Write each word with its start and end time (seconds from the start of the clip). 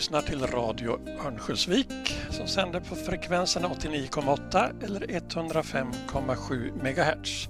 lyssnar 0.00 0.22
till 0.22 0.46
Radio 0.46 0.98
Örnsköldsvik 1.26 1.86
som 2.30 2.46
sänder 2.46 2.80
på 2.80 2.94
frekvenserna 2.94 3.68
89,8 3.68 4.84
eller 4.84 5.00
105,7 5.00 6.72
MHz. 6.82 7.48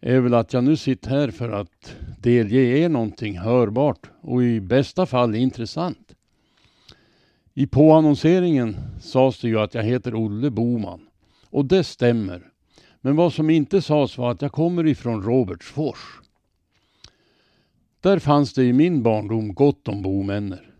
är 0.00 0.20
väl 0.20 0.34
att 0.34 0.52
jag 0.52 0.64
nu 0.64 0.76
sitter 0.76 1.10
här 1.10 1.30
för 1.30 1.50
att 1.50 1.94
delge 2.18 2.60
er 2.60 2.88
någonting 2.88 3.38
hörbart 3.38 4.10
och 4.20 4.42
i 4.42 4.60
bästa 4.60 5.06
fall 5.06 5.34
intressant. 5.34 6.14
I 7.54 7.66
påannonseringen 7.66 8.76
sades 9.00 9.40
det 9.40 9.48
ju 9.48 9.60
att 9.60 9.74
jag 9.74 9.82
heter 9.82 10.14
Olle 10.14 10.50
Boman. 10.50 11.00
Och 11.50 11.64
det 11.64 11.84
stämmer. 11.84 12.42
Men 13.00 13.16
vad 13.16 13.32
som 13.32 13.50
inte 13.50 13.82
sades 13.82 14.18
var 14.18 14.30
att 14.30 14.42
jag 14.42 14.52
kommer 14.52 14.86
ifrån 14.86 15.22
Robertsfors. 15.22 16.20
Där 18.00 18.18
fanns 18.18 18.52
det 18.52 18.64
i 18.64 18.72
min 18.72 19.02
barndom 19.02 19.54
gott 19.54 19.88
om 19.88 20.02
bomänner. 20.02 20.71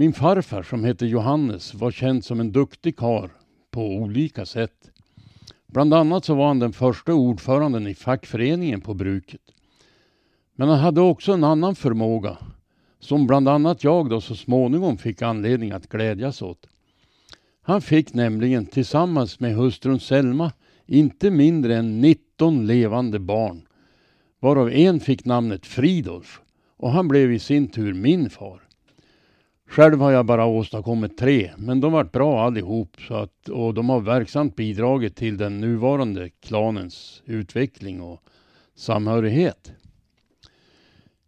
Min 0.00 0.12
farfar 0.12 0.62
som 0.62 0.84
hette 0.84 1.06
Johannes 1.06 1.74
var 1.74 1.90
känd 1.90 2.24
som 2.24 2.40
en 2.40 2.52
duktig 2.52 2.96
kar 2.96 3.30
på 3.70 3.86
olika 3.86 4.46
sätt. 4.46 4.90
Bland 5.66 5.94
annat 5.94 6.24
så 6.24 6.34
var 6.34 6.46
han 6.46 6.58
den 6.58 6.72
första 6.72 7.14
ordföranden 7.14 7.86
i 7.86 7.94
fackföreningen 7.94 8.80
på 8.80 8.94
bruket. 8.94 9.40
Men 10.54 10.68
han 10.68 10.78
hade 10.78 11.00
också 11.00 11.32
en 11.32 11.44
annan 11.44 11.74
förmåga 11.74 12.36
som 12.98 13.26
bland 13.26 13.48
annat 13.48 13.84
jag 13.84 14.10
då 14.10 14.20
så 14.20 14.36
småningom 14.36 14.98
fick 14.98 15.22
anledning 15.22 15.72
att 15.72 15.88
glädjas 15.88 16.42
åt. 16.42 16.66
Han 17.62 17.82
fick 17.82 18.14
nämligen 18.14 18.66
tillsammans 18.66 19.40
med 19.40 19.54
hustrun 19.54 20.00
Selma 20.00 20.52
inte 20.86 21.30
mindre 21.30 21.76
än 21.76 22.00
19 22.00 22.66
levande 22.66 23.18
barn 23.18 23.62
varav 24.40 24.70
en 24.72 25.00
fick 25.00 25.24
namnet 25.24 25.66
Fridolf 25.66 26.40
och 26.76 26.90
han 26.90 27.08
blev 27.08 27.32
i 27.32 27.38
sin 27.38 27.68
tur 27.68 27.94
min 27.94 28.30
far. 28.30 28.67
Själv 29.68 30.00
har 30.00 30.10
jag 30.10 30.26
bara 30.26 30.46
åstadkommit 30.46 31.18
tre, 31.18 31.50
men 31.56 31.80
de 31.80 31.92
varit 31.92 32.12
bra 32.12 32.44
allihop 32.44 32.96
så 33.08 33.14
att, 33.14 33.48
och 33.48 33.74
de 33.74 33.88
har 33.88 34.00
verksamt 34.00 34.56
bidragit 34.56 35.16
till 35.16 35.36
den 35.36 35.60
nuvarande 35.60 36.30
klanens 36.30 37.22
utveckling 37.24 38.00
och 38.00 38.22
samhörighet. 38.74 39.72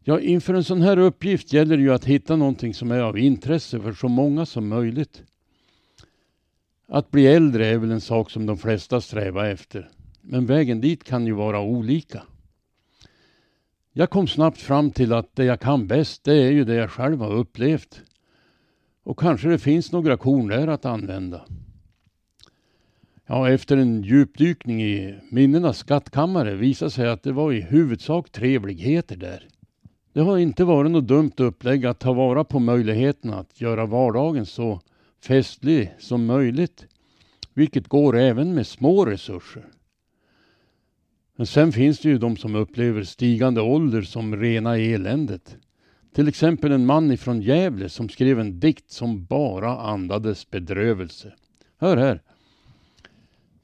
Ja, 0.04 0.20
inför 0.20 0.54
en 0.54 0.64
sån 0.64 0.82
här 0.82 0.98
uppgift 0.98 1.52
gäller 1.52 1.76
det 1.76 1.82
ju 1.82 1.92
att 1.92 2.04
hitta 2.04 2.36
någonting 2.36 2.74
som 2.74 2.90
är 2.90 3.00
av 3.00 3.18
intresse 3.18 3.80
för 3.80 3.92
så 3.92 4.08
många 4.08 4.46
som 4.46 4.68
möjligt. 4.68 5.22
Att 6.88 7.10
bli 7.10 7.26
äldre 7.26 7.66
är 7.66 7.78
väl 7.78 7.90
en 7.90 8.00
sak 8.00 8.30
som 8.30 8.46
de 8.46 8.58
flesta 8.58 9.00
strävar 9.00 9.44
efter, 9.44 9.90
men 10.20 10.46
vägen 10.46 10.80
dit 10.80 11.04
kan 11.04 11.26
ju 11.26 11.32
vara 11.32 11.60
olika. 11.60 12.22
Jag 13.92 14.10
kom 14.10 14.26
snabbt 14.26 14.60
fram 14.60 14.90
till 14.90 15.12
att 15.12 15.36
det 15.36 15.44
jag 15.44 15.60
kan 15.60 15.86
bäst, 15.86 16.24
det 16.24 16.34
är 16.34 16.50
ju 16.50 16.64
det 16.64 16.74
jag 16.74 16.90
själv 16.90 17.20
har 17.20 17.32
upplevt. 17.32 18.02
Och 19.02 19.18
kanske 19.18 19.48
det 19.48 19.58
finns 19.58 19.92
några 19.92 20.16
korn 20.16 20.48
där 20.48 20.68
att 20.68 20.84
använda. 20.84 21.44
Ja, 23.26 23.50
efter 23.50 23.76
en 23.76 24.02
djupdykning 24.02 24.82
i 24.82 25.14
minnenas 25.30 25.78
skattkammare 25.78 26.54
visade 26.54 26.90
sig 26.90 27.08
att 27.08 27.22
det 27.22 27.32
var 27.32 27.52
i 27.52 27.60
huvudsak 27.60 28.30
trevligheter 28.30 29.16
där. 29.16 29.48
Det 30.12 30.20
har 30.20 30.38
inte 30.38 30.64
varit 30.64 30.90
något 30.90 31.06
dumt 31.06 31.32
upplägg 31.36 31.86
att 31.86 31.98
ta 31.98 32.12
vara 32.12 32.44
på 32.44 32.58
möjligheten 32.58 33.34
att 33.34 33.60
göra 33.60 33.86
vardagen 33.86 34.46
så 34.46 34.80
festlig 35.24 35.94
som 35.98 36.26
möjligt. 36.26 36.86
Vilket 37.54 37.88
går 37.88 38.16
även 38.16 38.54
med 38.54 38.66
små 38.66 39.04
resurser. 39.04 39.66
Men 41.36 41.46
sen 41.46 41.72
finns 41.72 41.98
det 41.98 42.08
ju 42.08 42.18
de 42.18 42.36
som 42.36 42.54
upplever 42.54 43.02
stigande 43.02 43.60
ålder 43.60 44.02
som 44.02 44.36
rena 44.36 44.76
eländet. 44.78 45.56
Till 46.12 46.28
exempel 46.28 46.72
en 46.72 46.87
man 46.87 47.10
ifrån 47.10 47.43
Gävle 47.43 47.88
som 47.88 48.09
skrev 48.09 48.41
en 48.41 48.60
dikt 48.60 48.91
som 48.91 49.25
bara 49.25 49.78
andades 49.78 50.50
bedrövelse. 50.50 51.32
Hör 51.78 51.97
här. 51.97 52.22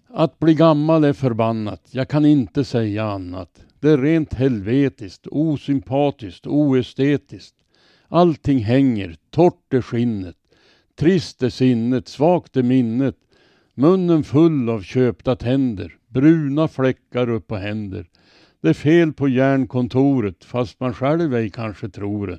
Att 0.08 0.38
bli 0.38 0.54
gammal 0.54 1.04
är 1.04 1.12
förbannat, 1.12 1.88
jag 1.90 2.08
kan 2.08 2.24
inte 2.24 2.64
säga 2.64 3.04
annat. 3.04 3.64
Det 3.80 3.90
är 3.90 3.98
rent 3.98 4.34
helvetiskt, 4.34 5.26
osympatiskt, 5.26 6.46
oestetiskt. 6.46 7.54
Allting 8.08 8.58
hänger, 8.58 9.16
torrt 9.30 9.74
är 9.74 9.82
skinnet. 9.82 10.36
Trist 10.94 11.42
är 11.42 11.50
sinnet, 11.50 12.08
svagt 12.08 12.56
är 12.56 12.62
minnet. 12.62 13.16
Munnen 13.74 14.24
full 14.24 14.68
av 14.68 14.82
köpta 14.82 15.36
tänder, 15.36 15.96
bruna 16.08 16.68
fläckar 16.68 17.28
upp 17.28 17.46
på 17.46 17.56
händer. 17.56 18.06
Det 18.66 18.70
är 18.70 18.74
fel 18.74 19.12
på 19.12 19.28
järnkontoret 19.28 20.44
fast 20.44 20.80
man 20.80 20.94
själv 20.94 21.34
ej 21.34 21.50
kanske 21.50 21.88
tror 21.88 22.26
det. 22.26 22.38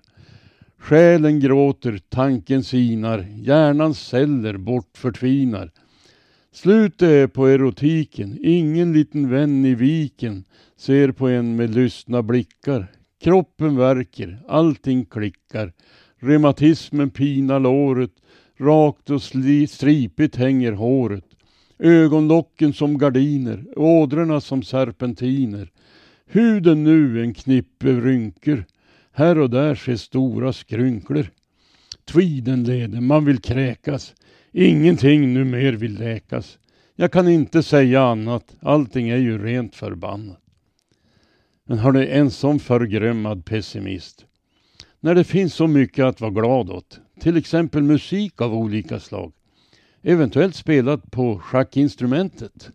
Själen 0.77 1.39
gråter, 1.39 2.00
tanken 2.09 2.63
sinar, 2.63 3.25
hjärnans 3.35 4.00
celler 4.00 4.57
bort 4.57 4.97
förtvinar. 4.97 5.71
Slutet 6.51 7.01
är 7.01 7.27
på 7.27 7.47
erotiken, 7.47 8.38
ingen 8.41 8.94
liten 8.94 9.29
vän 9.29 9.65
i 9.65 9.75
viken 9.75 10.44
ser 10.77 11.12
på 11.12 11.27
en 11.27 11.56
med 11.56 11.75
lystna 11.75 12.24
blickar. 12.24 12.88
Kroppen 13.21 13.77
värker, 13.77 14.39
allting 14.47 15.06
klickar. 15.06 15.74
Reumatismen 16.19 17.09
pinar 17.09 17.59
låret, 17.59 18.13
rakt 18.57 19.09
och 19.09 19.21
stripigt 19.69 20.35
hänger 20.35 20.71
håret. 20.71 21.25
Ögonlocken 21.79 22.74
som 22.74 22.97
gardiner, 22.97 23.65
ådrorna 23.75 24.41
som 24.41 24.63
serpentiner. 24.63 25.69
Huden 26.27 26.83
nu 26.83 27.24
en 27.24 27.33
knippe 27.33 27.88
rynkor. 27.88 28.65
Här 29.12 29.38
och 29.38 29.50
där 29.50 29.75
ser 29.75 29.95
stora 29.95 30.53
skrynklor. 30.53 31.27
Tviden 32.06 32.63
leder, 32.63 33.01
man 33.01 33.25
vill 33.25 33.39
kräkas. 33.39 34.15
Ingenting 34.51 35.33
nu 35.33 35.44
mer 35.44 35.74
vill 35.74 36.00
läkas. 36.00 36.59
Jag 36.95 37.12
kan 37.12 37.27
inte 37.27 37.63
säga 37.63 38.01
annat. 38.01 38.56
Allting 38.59 39.09
är 39.09 39.18
ju 39.18 39.44
rent 39.44 39.75
förbannat. 39.75 40.41
Men 41.65 41.79
har 41.79 41.91
du 41.91 42.07
en 42.07 42.31
sån 42.31 42.59
förgrymmad 42.59 43.45
pessimist? 43.45 44.25
När 45.00 45.15
det 45.15 45.24
finns 45.24 45.53
så 45.53 45.68
mycket 45.68 46.06
att 46.06 46.21
vara 46.21 46.31
glad 46.31 46.69
åt. 46.69 47.00
Till 47.19 47.38
exempel 47.38 47.83
musik 47.83 48.41
av 48.41 48.53
olika 48.53 49.00
slag. 49.00 49.33
Eventuellt 50.01 50.56
spelat 50.56 51.12
på 51.12 51.39
schackinstrumentet. 51.39 52.69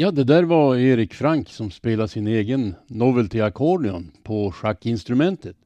Ja, 0.00 0.10
det 0.10 0.24
där 0.24 0.42
var 0.42 0.76
Erik 0.76 1.14
Frank 1.14 1.48
som 1.48 1.70
spelar 1.70 2.06
sin 2.06 2.26
egen 2.26 2.74
Novelty 2.86 3.40
Accordion 3.40 4.10
på 4.22 4.52
schackinstrumentet. 4.52 5.56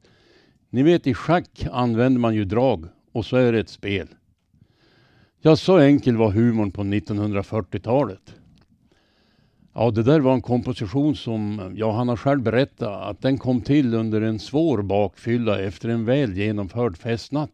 Ni 0.69 0.83
vet 0.83 1.07
i 1.07 1.13
schack 1.13 1.67
använder 1.71 2.19
man 2.19 2.35
ju 2.35 2.45
drag 2.45 2.85
och 3.11 3.25
så 3.25 3.37
är 3.37 3.51
det 3.51 3.59
ett 3.59 3.69
spel. 3.69 4.07
Ja, 5.41 5.55
så 5.55 5.77
enkel 5.77 6.15
var 6.15 6.31
humorn 6.31 6.71
på 6.71 6.81
1940-talet. 6.81 8.35
Ja, 9.73 9.91
det 9.91 10.03
där 10.03 10.19
var 10.19 10.33
en 10.33 10.41
komposition 10.41 11.15
som, 11.15 11.73
ja 11.75 11.91
han 11.91 12.07
har 12.07 12.17
själv 12.17 12.41
berättat 12.41 13.09
att 13.09 13.21
den 13.21 13.37
kom 13.37 13.61
till 13.61 13.93
under 13.93 14.21
en 14.21 14.39
svår 14.39 14.81
bakfylla 14.81 15.59
efter 15.59 15.89
en 15.89 16.05
väl 16.05 16.37
genomförd 16.37 16.97
festnatt. 16.97 17.51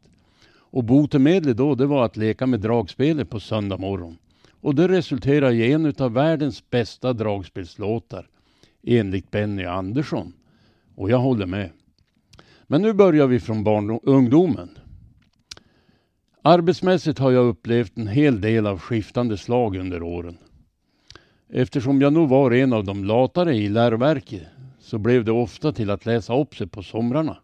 Och 0.54 0.84
botemedlet 0.84 1.58
då, 1.58 1.76
det 1.76 1.86
var 1.86 2.06
att 2.06 2.18
leka 2.18 2.48
med 2.48 2.60
dragspelet 2.60 3.30
på 3.30 3.40
söndag 3.40 3.78
morgon. 3.78 4.18
Och 4.62 4.76
det 4.76 4.88
resulterar 4.88 5.52
i 5.52 5.72
en 5.72 5.94
av 5.98 6.14
världens 6.14 6.70
bästa 6.70 7.14
dragspelslåtar 7.14 8.28
enligt 8.84 9.32
Benny 9.32 9.66
Andersson. 9.66 10.34
Och 10.96 11.10
jag 11.10 11.18
håller 11.18 11.46
med. 11.46 11.70
Men 12.68 12.82
nu 12.82 12.94
börjar 12.94 13.28
vi 13.28 13.40
från 13.40 13.64
barn 13.64 13.90
och 13.90 14.02
ungdomen. 14.04 14.78
Arbetsmässigt 16.42 17.20
har 17.20 17.32
jag 17.32 17.46
upplevt 17.46 17.98
en 17.98 18.08
hel 18.08 18.42
del 18.42 18.68
av 18.68 18.80
skiftande 18.80 19.38
slag 19.38 19.76
under 19.76 20.04
åren. 20.04 20.38
Eftersom 21.50 22.02
jag 22.02 22.14
nog 22.14 22.30
var 22.30 22.52
en 22.52 22.74
av 22.74 22.84
de 22.84 23.06
latare 23.06 23.56
i 23.56 23.70
läroverket 23.70 24.44
så 24.80 24.98
blev 24.98 25.26
det 25.26 25.32
ofta 25.32 25.72
till 25.72 25.90
att 25.90 26.06
läsa 26.06 26.40
upp 26.40 26.56
sig 26.56 26.68
på 26.68 26.84
somrarna. 26.84 27.38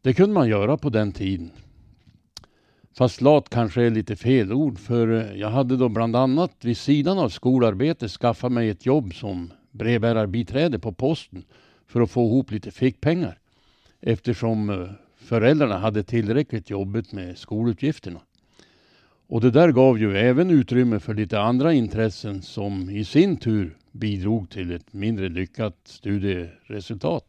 Det 0.00 0.14
kunde 0.14 0.34
man 0.34 0.48
göra 0.48 0.76
på 0.76 0.90
den 0.90 1.12
tiden. 1.12 1.50
Fast 2.94 3.20
lat 3.20 3.48
kanske 3.48 3.82
är 3.82 3.90
lite 3.90 4.16
fel 4.16 4.52
ord 4.52 4.78
för 4.78 5.34
jag 5.34 5.50
hade 5.50 5.76
då 5.76 5.88
bland 5.88 6.16
annat 6.16 6.64
vid 6.64 6.76
sidan 6.76 7.18
av 7.18 7.28
skolarbete 7.28 8.08
skaffat 8.08 8.52
mig 8.52 8.68
ett 8.68 8.86
jobb 8.86 9.14
som 9.14 9.52
brevbärarbiträde 9.70 10.78
på 10.78 10.92
posten 10.92 11.44
för 11.86 12.00
att 12.00 12.10
få 12.10 12.26
ihop 12.26 12.50
lite 12.50 12.70
fickpengar. 12.70 13.38
Eftersom 14.00 14.70
eh, 14.70 14.88
föräldrarna 15.16 15.78
hade 15.78 16.02
tillräckligt 16.02 16.70
jobbigt 16.70 17.12
med 17.12 17.38
skolutgifterna. 17.38 18.20
Och 19.26 19.40
det 19.40 19.50
där 19.50 19.72
gav 19.72 19.98
ju 19.98 20.16
även 20.16 20.50
utrymme 20.50 21.00
för 21.00 21.14
lite 21.14 21.40
andra 21.40 21.72
intressen 21.72 22.42
som 22.42 22.90
i 22.90 23.04
sin 23.04 23.36
tur 23.36 23.76
bidrog 23.92 24.50
till 24.50 24.72
ett 24.72 24.92
mindre 24.92 25.28
lyckat 25.28 25.76
studieresultat. 25.84 27.24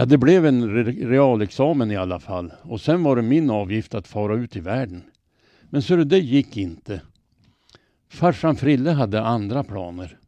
Ja, 0.00 0.06
det 0.06 0.18
blev 0.18 0.46
en 0.46 0.84
realexamen 0.84 1.90
i 1.90 1.96
alla 1.96 2.20
fall. 2.20 2.52
Och 2.62 2.80
sen 2.80 3.02
var 3.02 3.16
det 3.16 3.22
min 3.22 3.50
avgift 3.50 3.94
att 3.94 4.08
fara 4.08 4.34
ut 4.34 4.56
i 4.56 4.60
världen. 4.60 5.02
Men 5.70 5.82
så 5.82 5.96
det 5.96 6.18
gick 6.18 6.56
inte. 6.56 7.00
Farsan 8.08 8.56
Frille 8.56 8.90
hade 8.90 9.22
andra 9.22 9.64
planer. 9.64 10.18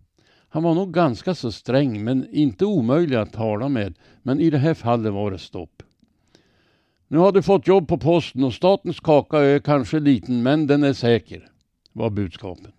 Han 0.49 0.63
var 0.63 0.75
nog 0.75 0.95
ganska 0.95 1.35
så 1.35 1.53
sträng, 1.53 2.05
men 2.05 2.35
inte 2.35 2.65
omöjlig 2.65 3.17
att 3.17 3.33
tala 3.33 3.69
med. 3.69 3.95
Men 4.23 4.41
i 4.41 4.51
det 4.51 4.59
här 4.59 4.75
fallet 4.75 5.13
var 5.13 5.31
det 5.31 5.39
stopp. 5.39 5.83
Nu 7.09 7.19
har 7.19 7.33
du 7.33 7.43
fått 7.43 7.67
jobb 7.67 7.89
på 7.89 7.99
posten 7.99 8.45
och 8.45 8.55
statens 8.55 9.01
kaka 9.01 9.39
är 9.39 9.59
kanske 9.59 10.01
liten, 10.01 10.43
men 10.43 10.67
den 10.67 10.83
är 10.83 10.93
säker, 10.93 11.49
var 11.93 12.11
budskapet. 12.11 12.75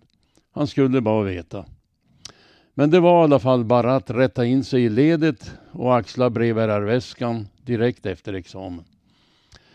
Han 0.52 0.66
skulle 0.66 1.00
bara 1.00 1.24
veta. 1.24 1.64
Men 2.74 2.90
det 2.90 3.00
var 3.00 3.20
i 3.20 3.24
alla 3.24 3.38
fall 3.38 3.64
bara 3.64 3.96
att 3.96 4.10
rätta 4.10 4.44
in 4.44 4.64
sig 4.64 4.84
i 4.84 4.88
ledet 4.88 5.52
och 5.70 5.96
axla 5.96 6.30
brevbärarväskan 6.30 7.48
direkt 7.62 8.06
efter 8.06 8.32
examen. 8.32 8.84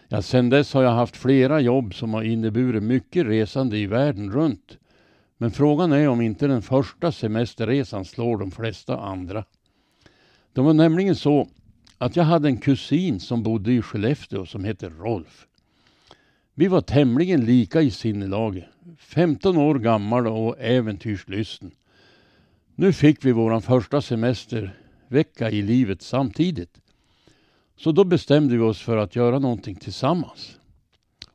Ja, 0.07 0.21
sen 0.21 0.49
dess 0.49 0.73
har 0.73 0.83
jag 0.83 0.91
haft 0.91 1.17
flera 1.17 1.59
jobb 1.59 1.93
som 1.93 2.13
har 2.13 2.23
inneburit 2.23 2.83
mycket 2.83 3.25
resande 3.25 3.77
i 3.77 3.85
världen 3.85 4.31
runt. 4.31 4.77
Men 5.37 5.51
frågan 5.51 5.91
är 5.91 6.07
om 6.07 6.21
inte 6.21 6.47
den 6.47 6.61
första 6.61 7.11
semesterresan 7.11 8.05
slår 8.05 8.37
de 8.37 8.51
flesta 8.51 8.99
andra. 8.99 9.43
Det 10.53 10.61
var 10.61 10.73
nämligen 10.73 11.15
så 11.15 11.47
att 11.97 12.15
jag 12.15 12.23
hade 12.23 12.47
en 12.47 12.57
kusin 12.57 13.19
som 13.19 13.43
bodde 13.43 13.71
i 13.71 13.81
Skellefteå 13.81 14.45
som 14.45 14.63
hette 14.63 14.89
Rolf. 14.89 15.47
Vi 16.53 16.67
var 16.67 16.81
tämligen 16.81 17.45
lika 17.45 17.81
i 17.81 17.91
sinnelaget. 17.91 18.65
15 18.97 19.57
år 19.57 19.75
gammal 19.75 20.27
och 20.27 20.55
äventyrslysten. 20.59 21.71
Nu 22.79 22.93
fick 22.93 23.25
vi 23.25 23.31
våran 23.31 23.61
första 23.61 24.01
semestervecka 24.01 25.49
i 25.51 25.61
livet 25.61 26.01
samtidigt. 26.01 26.81
Så 27.77 27.91
då 27.91 28.03
bestämde 28.03 28.53
vi 28.55 28.61
oss 28.61 28.81
för 28.81 28.97
att 28.97 29.15
göra 29.15 29.39
någonting 29.39 29.75
tillsammans. 29.75 30.59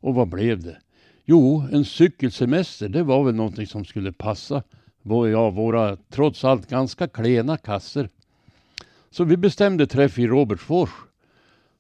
Och 0.01 0.15
vad 0.15 0.29
blev 0.29 0.63
det? 0.63 0.79
Jo, 1.25 1.65
en 1.73 1.85
cykelsemester, 1.85 2.89
det 2.89 3.03
var 3.03 3.25
väl 3.25 3.35
någonting 3.35 3.67
som 3.67 3.85
skulle 3.85 4.13
passa 4.13 4.63
ja, 5.33 5.51
våra 5.51 5.97
trots 5.97 6.45
allt 6.45 6.71
ganska 6.71 7.09
klena 7.09 7.57
kasser. 7.57 8.09
Så 9.11 9.25
vi 9.25 9.37
bestämde 9.37 9.87
träff 9.87 10.19
i 10.19 10.27
Robertsfors. 10.27 10.91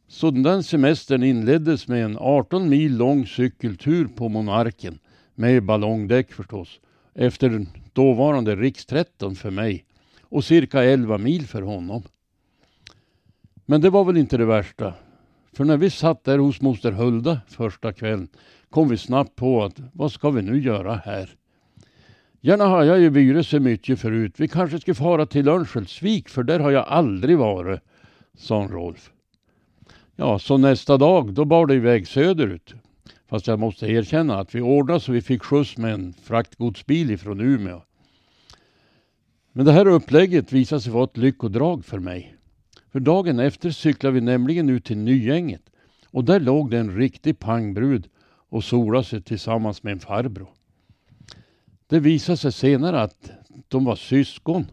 Så 0.09 0.31
den 0.31 0.63
semestern 0.63 1.23
inleddes 1.23 1.89
med 1.89 2.05
en 2.05 2.19
18 2.21 2.69
mil 2.69 2.97
lång 2.97 3.27
cykeltur 3.27 4.09
på 4.17 4.29
Monarken. 4.29 4.99
Med 5.35 5.65
ballongdäck 5.65 6.33
förstås. 6.33 6.81
Efter 7.15 7.67
dåvarande 7.93 8.57
riks 8.57 8.87
13 8.87 9.35
för 9.35 9.51
mig. 9.51 9.85
Och 10.23 10.45
cirka 10.45 10.83
11 10.83 11.19
mil 11.19 11.47
för 11.47 11.63
honom. 11.63 12.03
Men 13.67 13.81
det 13.81 13.91
var 13.91 14.05
väl 14.05 14.17
inte 14.17 14.37
det 14.37 14.47
värsta. 14.47 14.95
För 15.53 15.65
när 15.65 15.77
vi 15.77 15.91
satt 15.91 16.25
där 16.25 16.39
hos 16.39 16.61
moster 16.61 16.93
Hulda 16.93 17.41
första 17.49 17.93
kvällen 17.93 18.29
kom 18.71 18.89
vi 18.89 18.99
snabbt 18.99 19.37
på 19.37 19.65
att 19.65 19.81
vad 19.93 20.13
ska 20.13 20.31
vi 20.31 20.43
nu 20.43 20.61
göra 20.61 20.95
här? 20.95 21.37
Gärna 22.41 22.65
har 22.67 22.85
jag 22.85 23.01
ju 23.01 23.11
burit 23.11 23.47
så 23.47 23.61
mycket 23.61 24.01
förut. 24.01 24.35
Vi 24.37 24.49
kanske 24.49 24.81
ska 24.81 24.95
fara 24.95 25.27
till 25.27 25.49
Örnsköldsvik 25.49 26.29
för 26.29 26.43
där 26.43 26.61
har 26.61 26.71
jag 26.71 26.85
aldrig 26.89 27.39
varit, 27.39 27.81
sa 28.37 28.69
Rolf. 28.71 29.11
Ja, 30.17 30.39
så 30.39 30.57
nästa 30.57 30.97
dag 30.97 31.33
då 31.33 31.45
bar 31.45 31.67
det 31.67 31.75
iväg 31.75 32.09
söderut. 32.09 32.75
Fast 33.27 33.47
jag 33.47 33.59
måste 33.59 33.87
erkänna 33.87 34.39
att 34.39 34.55
vi 34.55 34.61
ordnade 34.61 35.01
så 35.01 35.13
vi 35.13 35.23
fick 35.23 35.43
skjuts 35.43 35.77
med 35.77 35.95
en 35.95 36.13
fraktgodsbil 36.13 37.11
ifrån 37.11 37.41
Umeå. 37.41 37.83
Men 39.53 39.67
det 39.67 39.73
här 39.73 39.87
upplägget 39.87 40.53
visade 40.53 40.81
sig 40.81 40.93
vara 40.93 41.05
ett 41.05 41.17
lyckodrag 41.17 41.85
för 41.85 41.99
mig. 41.99 42.37
För 42.93 43.01
dagen 43.01 43.39
efter 43.39 43.71
cyklade 43.71 44.15
vi 44.15 44.21
nämligen 44.21 44.69
ut 44.69 44.85
till 44.85 44.99
Nyänget 44.99 45.63
och 46.07 46.25
där 46.25 46.41
låg 46.41 46.71
det 46.71 46.79
en 46.79 46.97
riktig 46.97 47.39
pangbrud 47.39 48.09
och 48.49 48.65
solade 48.65 49.05
sig 49.05 49.23
tillsammans 49.23 49.83
med 49.83 49.93
en 49.93 50.01
farbror. 50.01 50.49
Det 51.87 52.01
visade 52.01 52.37
sig 52.39 52.53
senare 52.53 53.03
att 53.03 53.31
de 53.69 53.85
var 53.85 53.97
syskon. 53.97 54.67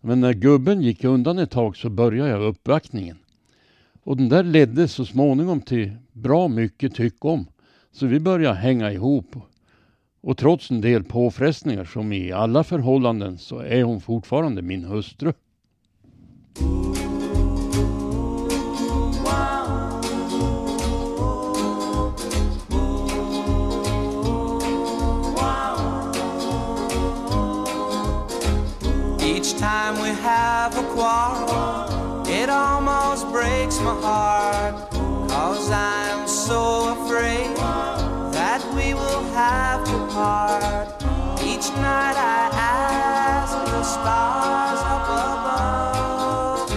Men 0.00 0.20
när 0.20 0.32
gubben 0.32 0.82
gick 0.82 1.04
undan 1.04 1.38
ett 1.38 1.50
tag 1.50 1.76
så 1.76 1.90
började 1.90 2.30
jag 2.30 2.42
uppvaktningen. 2.42 3.18
Och 4.02 4.16
den 4.16 4.28
där 4.28 4.44
ledde 4.44 4.88
så 4.88 5.04
småningom 5.04 5.60
till 5.60 5.96
bra 6.12 6.48
mycket 6.48 6.94
tyck 6.94 7.24
om. 7.24 7.46
Så 7.96 8.06
vi 8.06 8.20
började 8.20 8.56
hänga 8.56 8.92
ihop. 8.92 9.36
Och 10.20 10.36
trots 10.36 10.70
en 10.70 10.80
del 10.80 11.04
påfrestningar 11.04 11.84
som 11.84 12.12
i 12.12 12.32
alla 12.32 12.64
förhållanden 12.64 13.38
så 13.38 13.58
är 13.58 13.82
hon 13.82 14.00
fortfarande 14.00 14.62
min 14.62 14.84
hustru. 14.84 15.32
Each 29.20 29.52
time 29.52 29.94
we 30.02 30.12
have 30.12 30.74
a 30.78 30.84
quarrel, 30.94 32.42
it 32.42 32.48
almost 32.48 33.32
breaks 33.32 33.80
my 33.80 34.06
heart. 34.06 34.95
Cause 35.46 35.70
I'm 35.70 36.26
so 36.26 36.90
afraid 36.96 37.56
that 38.34 38.60
we 38.74 38.94
will 38.94 39.22
have 39.30 39.84
to 39.84 39.98
part. 40.12 40.88
Each 41.40 41.68
night 41.70 42.18
I 42.18 42.50
ask 42.52 43.54
the 43.70 43.84
stars 43.84 44.80
up 44.94 45.06
above, 45.30 46.70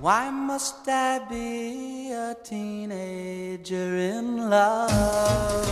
why 0.00 0.30
must 0.30 0.88
I 0.88 1.20
be 1.30 2.10
a 2.10 2.34
teenager 2.42 3.94
in 3.96 4.50
love? 4.50 5.68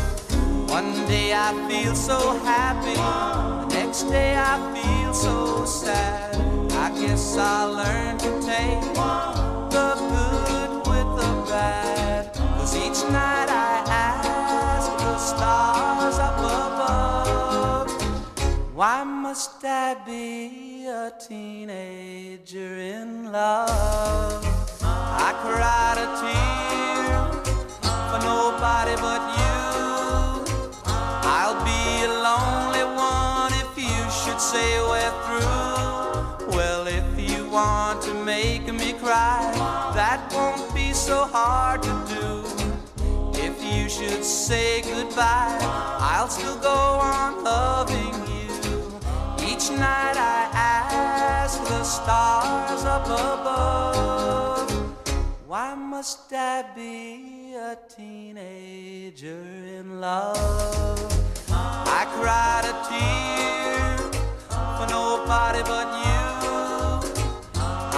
One 0.70 0.92
day 1.08 1.34
I 1.34 1.50
feel 1.68 1.96
so 1.96 2.38
happy, 2.44 2.94
the 2.94 3.74
next 3.74 4.04
day 4.04 4.36
I 4.38 4.54
feel 4.72 5.12
so 5.12 5.64
sad. 5.64 6.36
I 6.74 6.90
guess 6.96 7.36
I'll 7.36 7.72
learn 7.72 8.18
to 8.18 8.30
take 8.46 8.94
the 9.74 9.88
good 10.12 10.49
must 19.30 19.64
I 19.64 19.94
be 20.04 20.86
a 20.86 21.12
teenager 21.18 22.74
in 22.98 23.30
love? 23.30 24.44
I 24.82 25.30
cried 25.44 25.98
a 26.04 26.08
tear 26.20 27.14
for 28.10 28.20
nobody 28.26 28.96
but 29.06 29.22
you. 29.38 29.60
I'll 31.38 31.60
be 31.64 31.82
a 32.04 32.12
lonely 32.28 32.84
one 32.96 33.52
if 33.64 33.72
you 33.78 34.00
should 34.20 34.40
say 34.40 34.68
we're 34.90 35.16
through 35.26 36.56
Well, 36.56 36.88
if 36.88 37.08
you 37.16 37.48
want 37.48 38.02
to 38.02 38.14
make 38.24 38.66
me 38.72 38.94
cry, 38.94 39.52
that 39.94 40.20
won't 40.34 40.74
be 40.74 40.92
so 40.92 41.24
hard 41.24 41.84
to 41.84 42.04
do. 42.08 42.09
Should 43.90 44.24
say 44.24 44.82
goodbye, 44.82 45.58
I'll 45.60 46.28
still 46.28 46.56
go 46.58 46.70
on 46.70 47.42
loving 47.42 48.14
you. 48.32 48.48
Each 49.44 49.68
night 49.68 50.16
I 50.16 50.48
ask 50.54 51.62
the 51.64 51.82
stars 51.82 52.84
up 52.84 53.04
above, 53.06 54.70
why 55.46 55.74
must 55.74 56.32
I 56.32 56.64
be 56.74 57.54
a 57.54 57.76
teenager 57.94 59.44
in 59.76 60.00
love? 60.00 60.38
I 61.50 62.06
cried 62.14 62.66
a 62.72 62.74
tear 62.88 63.98
for 64.78 64.86
nobody 64.88 65.62
but 65.64 65.88
you. 66.06 66.22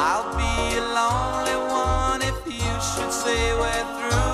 I'll 0.01 0.33
be 0.41 0.79
a 0.79 0.81
lonely 0.99 1.57
one 1.71 2.23
if 2.23 2.47
you 2.47 2.73
should 2.81 3.13
say 3.13 3.53
we're 3.53 3.85
through. 4.01 4.32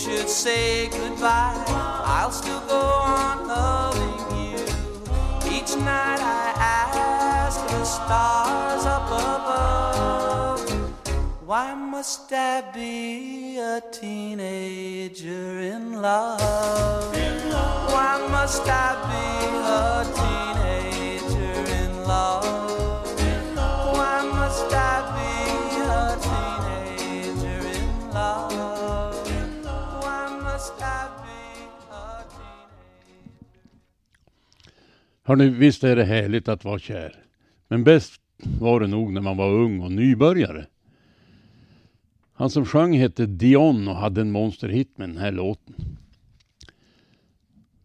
Should 0.00 0.30
say 0.30 0.88
goodbye, 0.88 1.62
I'll 1.68 2.30
still 2.30 2.60
go 2.60 2.80
on 2.80 3.46
loving 3.46 4.20
you. 4.40 4.56
Each 5.44 5.76
night 5.76 6.20
I 6.22 6.54
ask 6.56 7.60
the 7.66 7.84
stars 7.84 8.86
up 8.86 9.08
above, 9.08 10.70
why 11.46 11.74
must 11.74 12.32
I 12.32 12.62
be 12.72 13.58
a 13.58 13.82
teenager 13.92 15.60
in 15.60 16.00
love? 16.00 17.12
Why 17.92 18.26
must 18.30 18.62
I 18.66 18.96
be 19.12 19.26
a 19.82 20.04
teenager 20.16 21.60
in 21.82 21.92
love? 22.06 23.20
Why 23.92 24.22
must 24.32 24.72
I 24.72 24.94
be 25.16 25.32
a 25.82 26.16
teenager 26.24 27.68
in 27.68 28.10
love? 28.14 28.49
Hörni, 35.30 35.48
visst 35.48 35.84
är 35.84 35.96
det 35.96 36.04
härligt 36.04 36.48
att 36.48 36.64
vara 36.64 36.78
kär. 36.78 37.14
Men 37.68 37.84
bäst 37.84 38.20
var 38.60 38.80
det 38.80 38.86
nog 38.86 39.12
när 39.12 39.20
man 39.20 39.36
var 39.36 39.50
ung 39.52 39.80
och 39.80 39.92
nybörjare. 39.92 40.66
Han 42.32 42.50
som 42.50 42.66
sjöng 42.66 42.98
hette 42.98 43.26
Dion 43.26 43.88
och 43.88 43.96
hade 43.96 44.20
en 44.20 44.30
monsterhit 44.30 44.98
med 44.98 45.08
den 45.08 45.18
här 45.18 45.32
låten. 45.32 45.74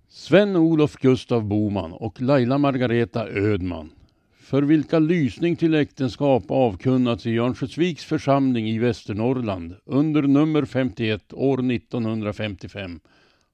Sven-Olof 0.10 0.98
Gustav 0.98 1.44
Boman 1.44 1.94
och 1.94 2.22
Laila 2.22 2.58
Margareta 2.58 3.28
Ödman. 3.28 3.92
För 4.40 4.62
vilka 4.62 5.00
lysning 5.00 5.56
till 5.56 5.74
äktenskap 5.74 6.44
avkunnats 6.48 7.26
i 7.26 7.38
Örnsköldsviks 7.38 8.06
församling 8.06 8.70
i 8.70 8.80
Västernorrland 8.80 9.76
under 9.86 10.22
nummer 10.22 10.66
51 10.66 11.34
år 11.34 11.72
1955 11.72 13.00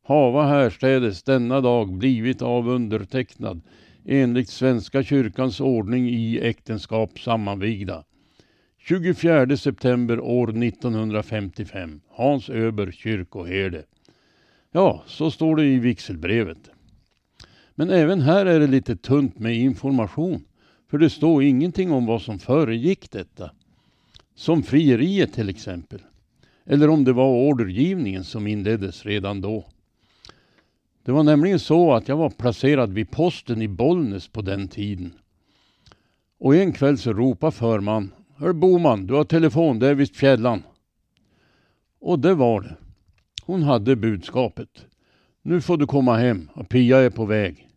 hava 0.03 0.45
härstädes 0.45 1.23
denna 1.23 1.61
dag 1.61 1.93
blivit 1.93 2.41
av 2.41 2.69
undertecknad 2.69 3.61
enligt 4.05 4.49
Svenska 4.49 5.03
kyrkans 5.03 5.59
ordning 5.59 6.09
i 6.09 6.39
äktenskap 6.39 7.19
sammanvigda. 7.19 8.03
24 8.77 9.57
september 9.57 10.19
år 10.19 10.63
1955 10.63 12.01
Hans 12.09 12.49
Öber 12.49 12.91
kyrkoherde. 12.91 13.83
Ja, 14.71 15.03
så 15.07 15.31
står 15.31 15.55
det 15.55 15.65
i 15.65 15.79
vigselbrevet. 15.79 16.69
Men 17.75 17.89
även 17.89 18.21
här 18.21 18.45
är 18.45 18.59
det 18.59 18.67
lite 18.67 18.95
tunt 18.95 19.39
med 19.39 19.55
information. 19.55 20.43
För 20.89 20.97
det 20.97 21.09
står 21.09 21.43
ingenting 21.43 21.91
om 21.91 22.05
vad 22.05 22.21
som 22.21 22.39
föregick 22.39 23.11
detta. 23.11 23.51
Som 24.35 24.63
frieriet 24.63 25.33
till 25.33 25.49
exempel. 25.49 26.01
Eller 26.65 26.89
om 26.89 27.03
det 27.03 27.13
var 27.13 27.49
ordergivningen 27.49 28.23
som 28.23 28.47
inleddes 28.47 29.05
redan 29.05 29.41
då. 29.41 29.65
Det 31.03 31.11
var 31.11 31.23
nämligen 31.23 31.59
så 31.59 31.93
att 31.93 32.07
jag 32.07 32.17
var 32.17 32.29
placerad 32.29 32.93
vid 32.93 33.11
posten 33.11 33.61
i 33.61 33.67
Bollnäs 33.67 34.27
på 34.27 34.41
den 34.41 34.67
tiden. 34.67 35.13
Och 36.39 36.55
en 36.55 36.73
kväll 36.73 36.97
så 36.97 37.13
ropade 37.13 37.51
förman. 37.51 38.11
Hör 38.37 38.53
Boman, 38.53 39.07
du 39.07 39.13
har 39.13 39.23
telefon, 39.23 39.79
det 39.79 39.87
är 39.87 39.95
visst 39.95 40.15
Fjällan. 40.15 40.63
Och 41.99 42.19
det 42.19 42.33
var 42.33 42.61
det. 42.61 42.75
Hon 43.45 43.63
hade 43.63 43.95
budskapet. 43.95 44.85
Nu 45.41 45.61
får 45.61 45.77
du 45.77 45.87
komma 45.87 46.17
hem 46.17 46.49
och 46.53 46.69
Pia 46.69 46.97
är 46.97 47.09
på 47.09 47.25
väg. 47.25 47.67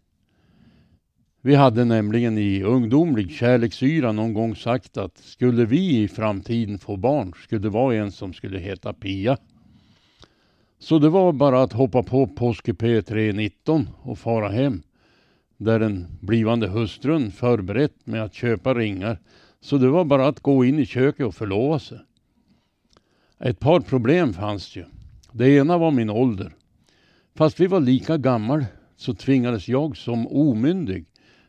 Vi 1.42 1.54
hade 1.54 1.84
nämligen 1.84 2.38
i 2.38 2.62
ungdomlig 2.62 3.30
kärleksyra 3.30 4.12
någon 4.12 4.34
gång 4.34 4.56
sagt 4.56 4.96
att 4.96 5.18
skulle 5.18 5.64
vi 5.64 6.02
i 6.02 6.08
framtiden 6.08 6.78
få 6.78 6.96
barn 6.96 7.32
skulle 7.42 7.60
det 7.60 7.68
vara 7.68 7.94
en 7.94 8.12
som 8.12 8.32
skulle 8.32 8.58
heta 8.58 8.92
Pia. 8.92 9.36
Så 10.78 10.98
det 10.98 11.08
var 11.08 11.32
bara 11.32 11.62
att 11.62 11.72
hoppa 11.72 12.02
på 12.02 12.26
påskupé 12.26 13.02
319 13.02 13.88
och 14.02 14.18
fara 14.18 14.48
hem. 14.48 14.82
Där 15.56 15.78
den 15.78 16.06
blivande 16.20 16.68
hustrun 16.68 17.30
förberett 17.30 18.06
med 18.06 18.22
att 18.22 18.34
köpa 18.34 18.74
ringar. 18.74 19.18
Så 19.60 19.78
det 19.78 19.88
var 19.88 20.04
bara 20.04 20.26
att 20.26 20.40
gå 20.40 20.64
in 20.64 20.78
i 20.78 20.86
köket 20.86 21.26
och 21.26 21.34
förlova 21.34 21.78
sig. 21.78 21.98
Ett 23.38 23.60
par 23.60 23.80
problem 23.80 24.32
fanns 24.32 24.76
ju. 24.76 24.84
Det 25.32 25.48
ena 25.50 25.78
var 25.78 25.90
min 25.90 26.10
ålder. 26.10 26.54
Fast 27.34 27.60
vi 27.60 27.66
var 27.66 27.80
lika 27.80 28.16
gammal 28.16 28.64
så 28.96 29.14
tvingades 29.14 29.68
jag 29.68 29.96
som 29.96 30.26
omyndig. 30.26 31.06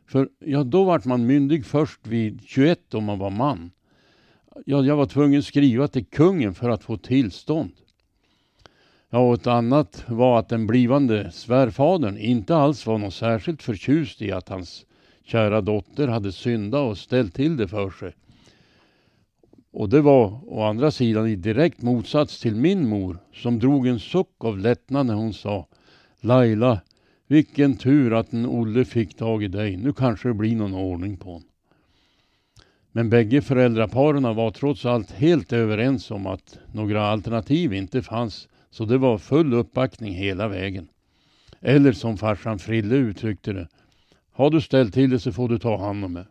För 0.07 0.29
ja, 0.39 0.63
då 0.63 0.83
vart 0.83 1.05
man 1.05 1.25
myndig 1.25 1.65
först 1.65 2.07
vid 2.07 2.41
21 2.45 2.93
om 2.93 3.03
man 3.03 3.19
var 3.19 3.29
man. 3.29 3.71
Ja, 4.65 4.83
jag 4.83 4.95
var 4.95 5.05
tvungen 5.05 5.39
att 5.39 5.45
skriva 5.45 5.87
till 5.87 6.05
kungen 6.05 6.53
för 6.53 6.69
att 6.69 6.83
få 6.83 6.97
tillstånd. 6.97 7.71
Ja, 9.15 9.19
och 9.19 9.33
ett 9.33 9.47
annat 9.47 10.03
var 10.07 10.39
att 10.39 10.49
den 10.49 10.67
blivande 10.67 11.31
svärfadern 11.31 12.17
inte 12.17 12.55
alls 12.55 12.85
var 12.85 12.97
något 12.97 13.13
särskilt 13.13 13.63
förtjust 13.63 14.21
i 14.21 14.31
att 14.31 14.49
hans 14.49 14.85
kära 15.23 15.61
dotter 15.61 16.07
hade 16.07 16.31
syndat 16.31 16.89
och 16.89 16.97
ställt 16.97 17.33
till 17.33 17.57
det 17.57 17.67
för 17.67 17.89
sig. 17.89 18.13
Och 19.71 19.89
det 19.89 20.01
var 20.01 20.39
å 20.47 20.63
andra 20.63 20.91
sidan 20.91 21.27
i 21.27 21.35
direkt 21.35 21.81
motsats 21.81 22.41
till 22.41 22.55
min 22.55 22.89
mor 22.89 23.17
som 23.33 23.59
drog 23.59 23.87
en 23.87 23.99
suck 23.99 24.35
av 24.37 24.57
lättnad 24.57 25.05
när 25.05 25.13
hon 25.13 25.33
sa 25.33 25.67
Laila, 26.21 26.81
vilken 27.27 27.77
tur 27.77 28.13
att 28.13 28.33
en 28.33 28.45
Olle 28.45 28.85
fick 28.85 29.17
tag 29.17 29.43
i 29.43 29.47
dig. 29.47 29.77
Nu 29.77 29.93
kanske 29.93 30.27
det 30.27 30.33
blir 30.33 30.55
någon 30.55 30.73
ordning 30.73 31.17
på 31.17 31.29
honom. 31.29 31.49
Men 32.91 33.09
bägge 33.09 33.41
föräldraparen 33.41 34.35
var 34.35 34.51
trots 34.51 34.85
allt 34.85 35.11
helt 35.11 35.53
överens 35.53 36.11
om 36.11 36.27
att 36.27 36.59
några 36.73 37.07
alternativ 37.07 37.73
inte 37.73 38.01
fanns. 38.01 38.47
Så 38.75 38.85
det 38.85 38.97
var 38.97 39.17
full 39.17 39.53
uppbackning 39.53 40.13
hela 40.13 40.47
vägen. 40.47 40.87
Eller 41.61 41.91
som 41.91 42.17
farsan 42.17 42.59
Frille 42.59 42.95
uttryckte 42.95 43.53
det. 43.53 43.67
Har 44.31 44.49
du 44.49 44.61
ställt 44.61 44.93
till 44.93 45.09
det 45.09 45.19
så 45.19 45.31
får 45.31 45.49
du 45.49 45.59
ta 45.59 45.77
hand 45.77 46.05
om 46.05 46.13
det. 46.13 46.27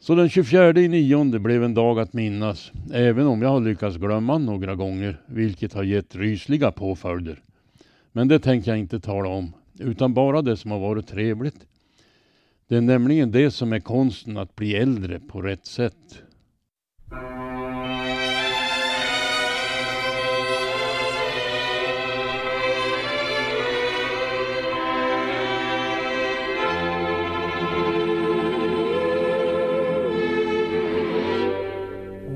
Så 0.00 0.14
den 0.14 0.28
24 0.28 0.80
i 0.80 0.88
nionde 0.88 1.38
blev 1.38 1.64
en 1.64 1.74
dag 1.74 2.00
att 2.00 2.12
minnas, 2.12 2.72
även 2.92 3.26
om 3.26 3.42
jag 3.42 3.48
har 3.48 3.60
lyckats 3.60 3.96
glömma 3.96 4.38
några 4.38 4.74
gånger, 4.74 5.20
vilket 5.26 5.72
har 5.72 5.82
gett 5.82 6.16
rysliga 6.16 6.72
påföljder. 6.72 7.42
Men 8.12 8.28
det 8.28 8.38
tänker 8.38 8.70
jag 8.70 8.78
inte 8.78 9.00
tala 9.00 9.28
om, 9.28 9.52
utan 9.78 10.14
bara 10.14 10.42
det 10.42 10.56
som 10.56 10.70
har 10.70 10.78
varit 10.78 11.08
trevligt. 11.08 11.66
Det 12.68 12.76
är 12.76 12.80
nämligen 12.80 13.30
det 13.30 13.50
som 13.50 13.72
är 13.72 13.80
konsten 13.80 14.36
att 14.36 14.56
bli 14.56 14.74
äldre 14.74 15.20
på 15.20 15.42
rätt 15.42 15.66
sätt. 15.66 16.22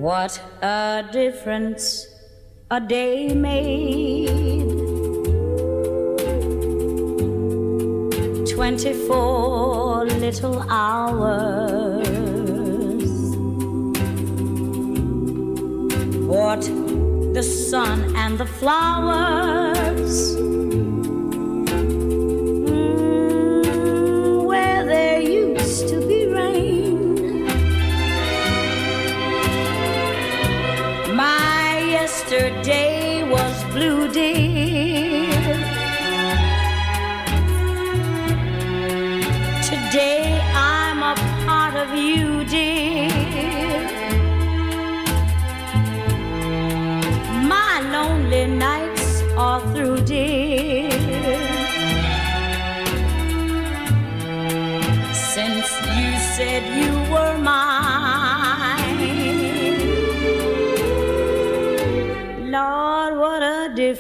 What 0.04 0.38
a 0.60 1.08
difference 1.12 2.06
a 2.70 2.78
day 2.78 3.32
made. 3.32 4.68
Twenty-four 8.54 10.04
little 10.04 10.60
hours. 10.68 12.06
What 16.26 16.60
the 17.32 17.42
sun 17.42 18.14
and 18.14 18.36
the 18.36 18.44
flowers. 18.60 20.36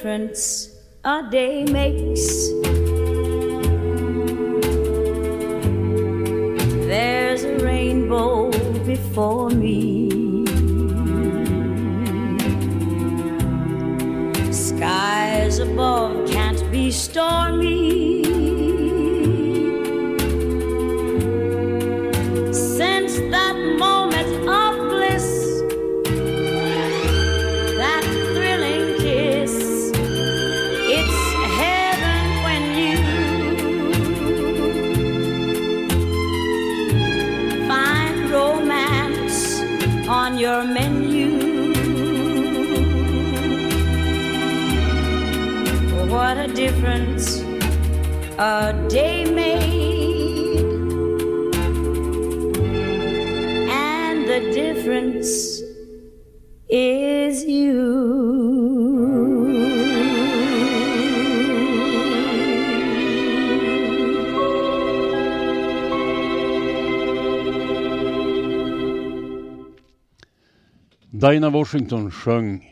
Difference 0.04 0.68
a 1.02 1.22
day 1.30 1.64
makes. 1.64 2.50
There's 6.86 7.44
a 7.44 7.56
rainbow 7.64 8.50
before 8.84 9.43
Dinah 71.34 71.50
Washington 71.50 72.10
sjöng 72.10 72.64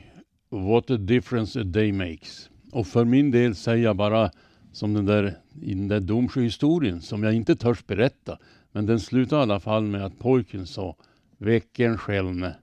What 0.51 0.91
a 0.91 0.97
difference 0.97 1.61
a 1.61 1.65
day 1.65 1.93
makes. 1.93 2.51
Och 2.73 2.87
för 2.87 3.05
min 3.05 3.31
del 3.31 3.55
säger 3.55 3.85
jag 3.85 3.97
bara 3.97 4.31
som 4.73 4.95
den 4.95 5.05
där, 5.05 5.35
i 5.63 5.75
den 5.75 5.89
där 5.89 6.01
Domsjöhistorien 6.01 7.01
som 7.01 7.23
jag 7.23 7.35
inte 7.35 7.57
törs 7.57 7.87
berätta. 7.87 8.39
Men 8.73 8.87
den 8.87 9.01
slutar 9.01 9.39
i 9.39 9.41
alla 9.41 9.61
fall 9.61 9.83
med 9.83 10.05
att 10.05 10.19
pojken 10.19 10.67
sa 10.67 10.97
Väcken 11.39 11.99
skälne. 11.99 12.55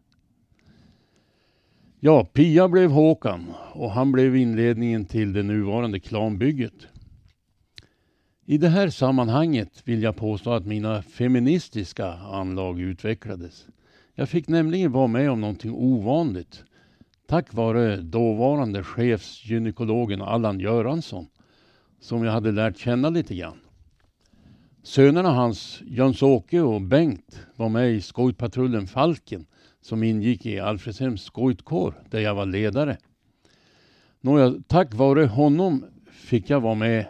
Ja, 2.00 2.26
Pia 2.26 2.68
blev 2.68 2.90
Håkan 2.90 3.54
och 3.74 3.92
han 3.92 4.12
blev 4.12 4.36
inledningen 4.36 5.06
till 5.06 5.34
det 5.34 5.44
nuvarande 5.44 6.00
klanbygget. 6.00 6.88
I 8.46 8.58
det 8.58 8.70
här 8.70 8.90
sammanhanget 8.90 9.82
vill 9.84 10.04
jag 10.04 10.16
påstå 10.16 10.52
att 10.52 10.66
mina 10.66 11.02
feministiska 11.02 12.14
anlag 12.14 12.80
utvecklades. 12.82 13.66
Jag 14.20 14.30
fick 14.30 14.48
nämligen 14.48 14.92
vara 14.92 15.08
med 15.08 15.32
om 15.32 15.42
någonting 15.42 15.72
ovanligt. 15.74 16.64
Tack 17.28 17.54
vare 17.54 17.98
dåvarande 17.98 18.84
chefsgynekologen 18.84 20.22
Allan 20.22 20.60
Göransson 20.60 21.28
som 22.00 22.24
jag 22.24 22.32
hade 22.32 22.52
lärt 22.52 22.78
känna 22.78 23.10
lite 23.10 23.36
grann. 23.36 23.60
Sönerna 24.84 25.30
hans, 25.30 25.82
Jöns-Åke 25.86 26.62
och 26.62 26.82
Bengt, 26.82 27.40
var 27.56 27.70
med 27.70 27.92
i 27.92 28.02
skojpatrullen 28.02 28.88
Falken 28.88 29.46
som 29.82 30.04
ingick 30.04 30.46
i 30.46 30.60
Alfredshems 30.60 31.24
skojtkår 31.24 31.94
där 32.10 32.20
jag 32.20 32.36
var 32.36 32.46
ledare. 32.46 32.98
Nåja, 34.22 34.54
tack 34.68 34.94
vare 34.94 35.26
honom 35.26 35.86
fick 36.12 36.50
jag 36.50 36.62
vara 36.62 36.76
med 36.76 37.06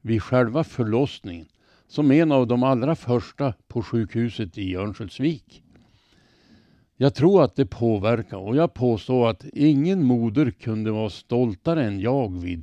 vid 0.00 0.22
själva 0.22 0.64
förlossningen 0.64 1.46
som 1.88 2.10
en 2.10 2.32
av 2.32 2.46
de 2.46 2.62
allra 2.62 2.94
första 2.94 3.54
på 3.68 3.82
sjukhuset 3.82 4.58
i 4.58 4.76
Örnsköldsvik. 4.76 5.62
Jag 7.00 7.14
tror 7.14 7.42
att 7.42 7.56
det 7.56 7.66
påverkar 7.66 8.36
och 8.36 8.56
jag 8.56 8.74
påstår 8.74 9.30
att 9.30 9.44
ingen 9.52 10.04
moder 10.04 10.50
kunde 10.50 10.90
vara 10.90 11.10
stoltare 11.10 11.84
än 11.84 12.00
jag 12.00 12.38
vid 12.38 12.62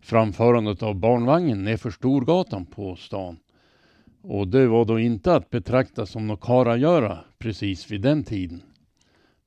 framförandet 0.00 0.82
av 0.82 0.94
barnvagnen 0.94 1.64
nedför 1.64 1.90
Storgatan 1.90 2.66
på 2.66 2.96
stan. 2.96 3.36
Och 4.22 4.48
det 4.48 4.66
var 4.66 4.84
då 4.84 4.98
inte 4.98 5.34
att 5.34 5.50
betrakta 5.50 6.06
som 6.06 6.26
något 6.26 6.40
karagöra 6.40 7.18
precis 7.38 7.90
vid 7.90 8.00
den 8.00 8.24
tiden. 8.24 8.62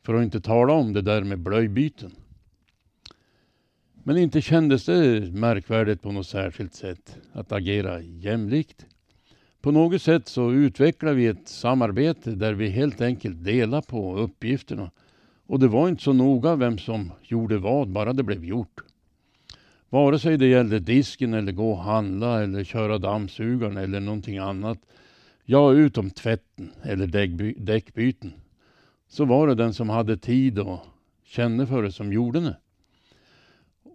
För 0.05 0.13
att 0.13 0.23
inte 0.23 0.41
tala 0.41 0.73
om 0.73 0.93
det 0.93 1.01
där 1.01 1.23
med 1.23 1.39
blöjbyten. 1.39 2.11
Men 4.03 4.17
inte 4.17 4.41
kändes 4.41 4.85
det 4.85 5.31
märkvärdigt 5.31 6.01
på 6.01 6.11
något 6.11 6.27
särskilt 6.27 6.73
sätt 6.73 7.17
att 7.31 7.51
agera 7.51 8.01
jämlikt. 8.01 8.85
På 9.61 9.71
något 9.71 10.01
sätt 10.01 10.27
så 10.27 10.51
utvecklar 10.51 11.13
vi 11.13 11.27
ett 11.27 11.47
samarbete 11.47 12.31
där 12.31 12.53
vi 12.53 12.69
helt 12.69 13.01
enkelt 13.01 13.43
delar 13.43 13.81
på 13.81 14.17
uppgifterna. 14.17 14.91
Och 15.47 15.59
det 15.59 15.67
var 15.67 15.89
inte 15.89 16.03
så 16.03 16.13
noga 16.13 16.55
vem 16.55 16.77
som 16.77 17.11
gjorde 17.21 17.57
vad, 17.57 17.89
bara 17.89 18.13
det 18.13 18.23
blev 18.23 18.45
gjort. 18.45 18.81
Vare 19.89 20.19
sig 20.19 20.37
det 20.37 20.47
gällde 20.47 20.79
disken 20.79 21.33
eller 21.33 21.51
gå 21.51 21.71
och 21.71 21.83
handla 21.83 22.43
eller 22.43 22.63
köra 22.63 22.97
dammsugaren 22.97 23.77
eller 23.77 23.99
någonting 23.99 24.37
annat. 24.37 24.77
Ja, 25.45 25.73
utom 25.73 26.09
tvätten 26.09 26.71
eller 26.83 27.07
däckbyten. 27.59 28.33
Så 29.07 29.25
var 29.25 29.47
det 29.47 29.55
den 29.55 29.73
som 29.73 29.89
hade 29.89 30.17
tid 30.17 30.59
och 30.59 30.79
kände 31.25 31.67
för 31.67 31.83
det 31.83 31.91
som 31.91 32.13
gjorde 32.13 32.39
det. 32.39 32.57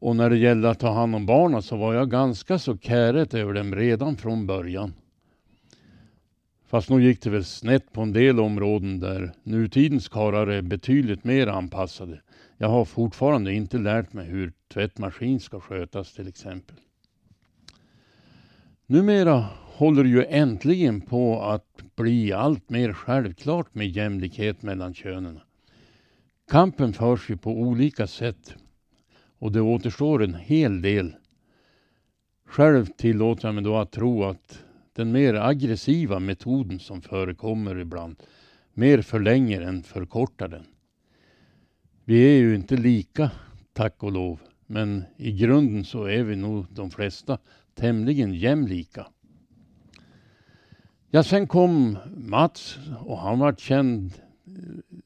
Och 0.01 0.16
när 0.16 0.31
det 0.31 0.37
gällde 0.37 0.70
att 0.70 0.81
ta 0.81 0.92
hand 0.92 1.14
om 1.14 1.27
barnen 1.27 1.62
så 1.62 1.77
var 1.77 1.94
jag 1.94 2.11
ganska 2.11 2.59
så 2.59 2.79
käret 2.79 3.35
över 3.35 3.55
dem 3.55 3.75
redan 3.75 4.16
från 4.16 4.46
början. 4.46 4.92
Fast 6.73 6.91
nog 6.91 7.01
gick 7.01 7.23
det 7.23 7.31
väl 7.31 7.45
snett 7.45 7.93
på 7.93 8.01
en 8.01 8.13
del 8.13 8.41
områden 8.41 9.01
där 9.01 9.33
nutidens 9.43 10.09
karlar 10.09 10.47
är 10.47 10.63
betydligt 10.63 11.25
mer 11.25 11.47
anpassade. 11.47 12.21
Jag 12.57 12.69
har 12.69 12.85
fortfarande 12.85 13.53
inte 13.53 13.79
lärt 13.79 14.13
mig 14.13 14.27
hur 14.27 14.53
tvättmaskin 14.69 15.41
ska 15.41 15.61
skötas 15.61 16.15
till 16.15 16.29
exempel. 16.29 16.77
Numera 18.87 19.47
håller 19.63 20.05
ju 20.05 20.25
äntligen 20.25 21.01
på 21.01 21.43
att 21.43 21.83
bli 21.97 22.33
allt 22.33 22.71
mer 22.71 22.93
självklart 22.93 23.75
med 23.75 23.89
jämlikhet 23.89 24.63
mellan 24.63 24.95
könen. 24.95 25.41
Kampen 26.51 26.93
förs 26.93 27.31
ju 27.31 27.37
på 27.37 27.51
olika 27.51 28.07
sätt 28.07 28.55
och 29.39 29.53
det 29.53 29.61
återstår 29.61 30.23
en 30.23 30.35
hel 30.35 30.83
del. 30.83 31.15
Själv 32.47 32.87
tillåter 32.87 33.49
jag 33.49 33.55
mig 33.55 33.65
då 33.65 33.77
att 33.77 33.93
tro 33.93 34.25
att 34.25 34.63
den 34.92 35.12
mer 35.12 35.35
aggressiva 35.35 36.18
metoden 36.18 36.78
som 36.78 37.00
förekommer 37.00 37.78
ibland 37.78 38.16
mer 38.74 39.02
förlänger 39.02 39.61
än 39.61 39.83
förkortar 39.83 40.48
den. 40.48 40.66
Vi 42.05 42.37
är 42.37 42.38
ju 42.38 42.55
inte 42.55 42.76
lika, 42.76 43.31
tack 43.72 44.02
och 44.02 44.12
lov, 44.12 44.40
men 44.66 45.05
i 45.16 45.33
grunden 45.33 45.85
så 45.85 46.05
är 46.05 46.22
vi 46.22 46.37
nog 46.37 46.66
de 46.70 46.90
flesta 46.90 47.38
tämligen 47.74 48.35
jämlika. 48.35 49.07
Ja, 51.11 51.22
sen 51.22 51.46
kom 51.46 51.98
Mats 52.16 52.78
och 52.98 53.18
han 53.18 53.38
var 53.38 53.52
känd 53.52 54.12
eh, 54.46 54.52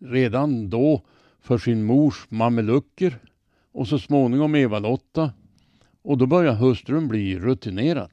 redan 0.06 0.70
då 0.70 1.02
för 1.40 1.58
sin 1.58 1.84
mors 1.84 2.26
mamelucker 2.28 3.18
och 3.72 3.88
så 3.88 3.98
småningom 3.98 4.54
Eva-Lotta. 4.54 5.32
Och 6.02 6.18
då 6.18 6.26
började 6.26 6.56
hustrun 6.56 7.08
bli 7.08 7.38
rutinerad. 7.38 8.10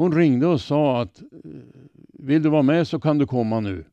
Hon 0.00 0.14
ringde 0.14 0.46
och 0.46 0.60
sa 0.60 1.02
att 1.02 1.22
eh, 1.22 1.28
vill 2.12 2.42
du 2.42 2.48
vara 2.48 2.62
med 2.62 2.88
så 2.88 3.00
kan 3.00 3.18
du 3.18 3.26
komma 3.26 3.60
nu. 3.60 3.84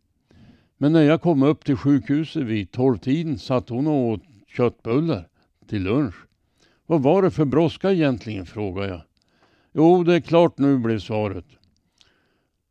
Men 0.77 0.91
när 0.91 1.01
jag 1.01 1.21
kom 1.21 1.43
upp 1.43 1.65
till 1.65 1.75
sjukhuset 1.75 2.43
vid 2.43 2.71
tolvtiden 2.71 3.39
satt 3.39 3.69
hon 3.69 3.87
och 3.87 4.07
åt 4.07 4.21
köttbullar 4.47 5.27
till 5.69 5.83
lunch. 5.83 6.15
Vad 6.85 7.01
var 7.01 7.21
det 7.21 7.31
för 7.31 7.45
brådska 7.45 7.91
egentligen, 7.91 8.45
frågade 8.45 8.87
jag. 8.87 9.01
Jo, 9.73 10.03
det 10.03 10.15
är 10.15 10.19
klart 10.19 10.57
nu, 10.57 10.77
blev 10.77 10.99
svaret. 10.99 11.45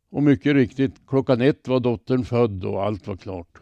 Och 0.09 0.23
mycket 0.23 0.53
riktigt, 0.53 0.95
klockan 1.07 1.41
ett 1.41 1.67
var 1.67 1.79
dottern 1.79 2.25
född 2.25 2.65
och 2.65 2.83
allt 2.83 3.07
var 3.07 3.17
klart. 3.17 3.61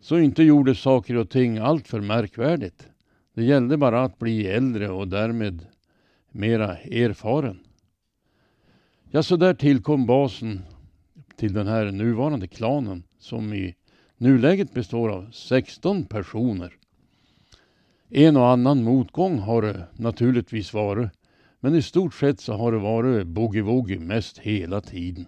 Så 0.00 0.18
inte 0.18 0.42
gjorde 0.42 0.74
saker 0.74 1.16
och 1.16 1.30
ting 1.30 1.58
allt 1.58 1.88
för 1.88 2.00
märkvärdigt. 2.00 2.88
Det 3.34 3.44
gällde 3.44 3.76
bara 3.76 4.04
att 4.04 4.18
bli 4.18 4.46
äldre 4.46 4.90
och 4.90 5.08
därmed 5.08 5.66
mera 6.32 6.76
erfaren. 6.76 7.58
Ja, 9.10 9.22
så 9.22 9.36
där 9.36 9.54
tillkom 9.54 10.06
basen 10.06 10.62
till 11.36 11.52
den 11.52 11.66
här 11.66 11.92
nuvarande 11.92 12.46
klanen 12.48 13.02
som 13.18 13.52
i 13.52 13.74
nuläget 14.16 14.74
består 14.74 15.08
av 15.08 15.30
16 15.32 16.04
personer. 16.04 16.72
En 18.10 18.36
och 18.36 18.48
annan 18.48 18.84
motgång 18.84 19.38
har 19.38 19.62
det 19.62 19.86
naturligtvis 19.96 20.74
varit, 20.74 21.10
men 21.60 21.74
i 21.74 21.82
stort 21.82 22.14
sett 22.14 22.40
så 22.40 22.52
har 22.52 22.72
det 22.72 22.78
varit 22.78 23.26
boogie-woogie 23.26 24.00
mest 24.00 24.38
hela 24.38 24.80
tiden. 24.80 25.26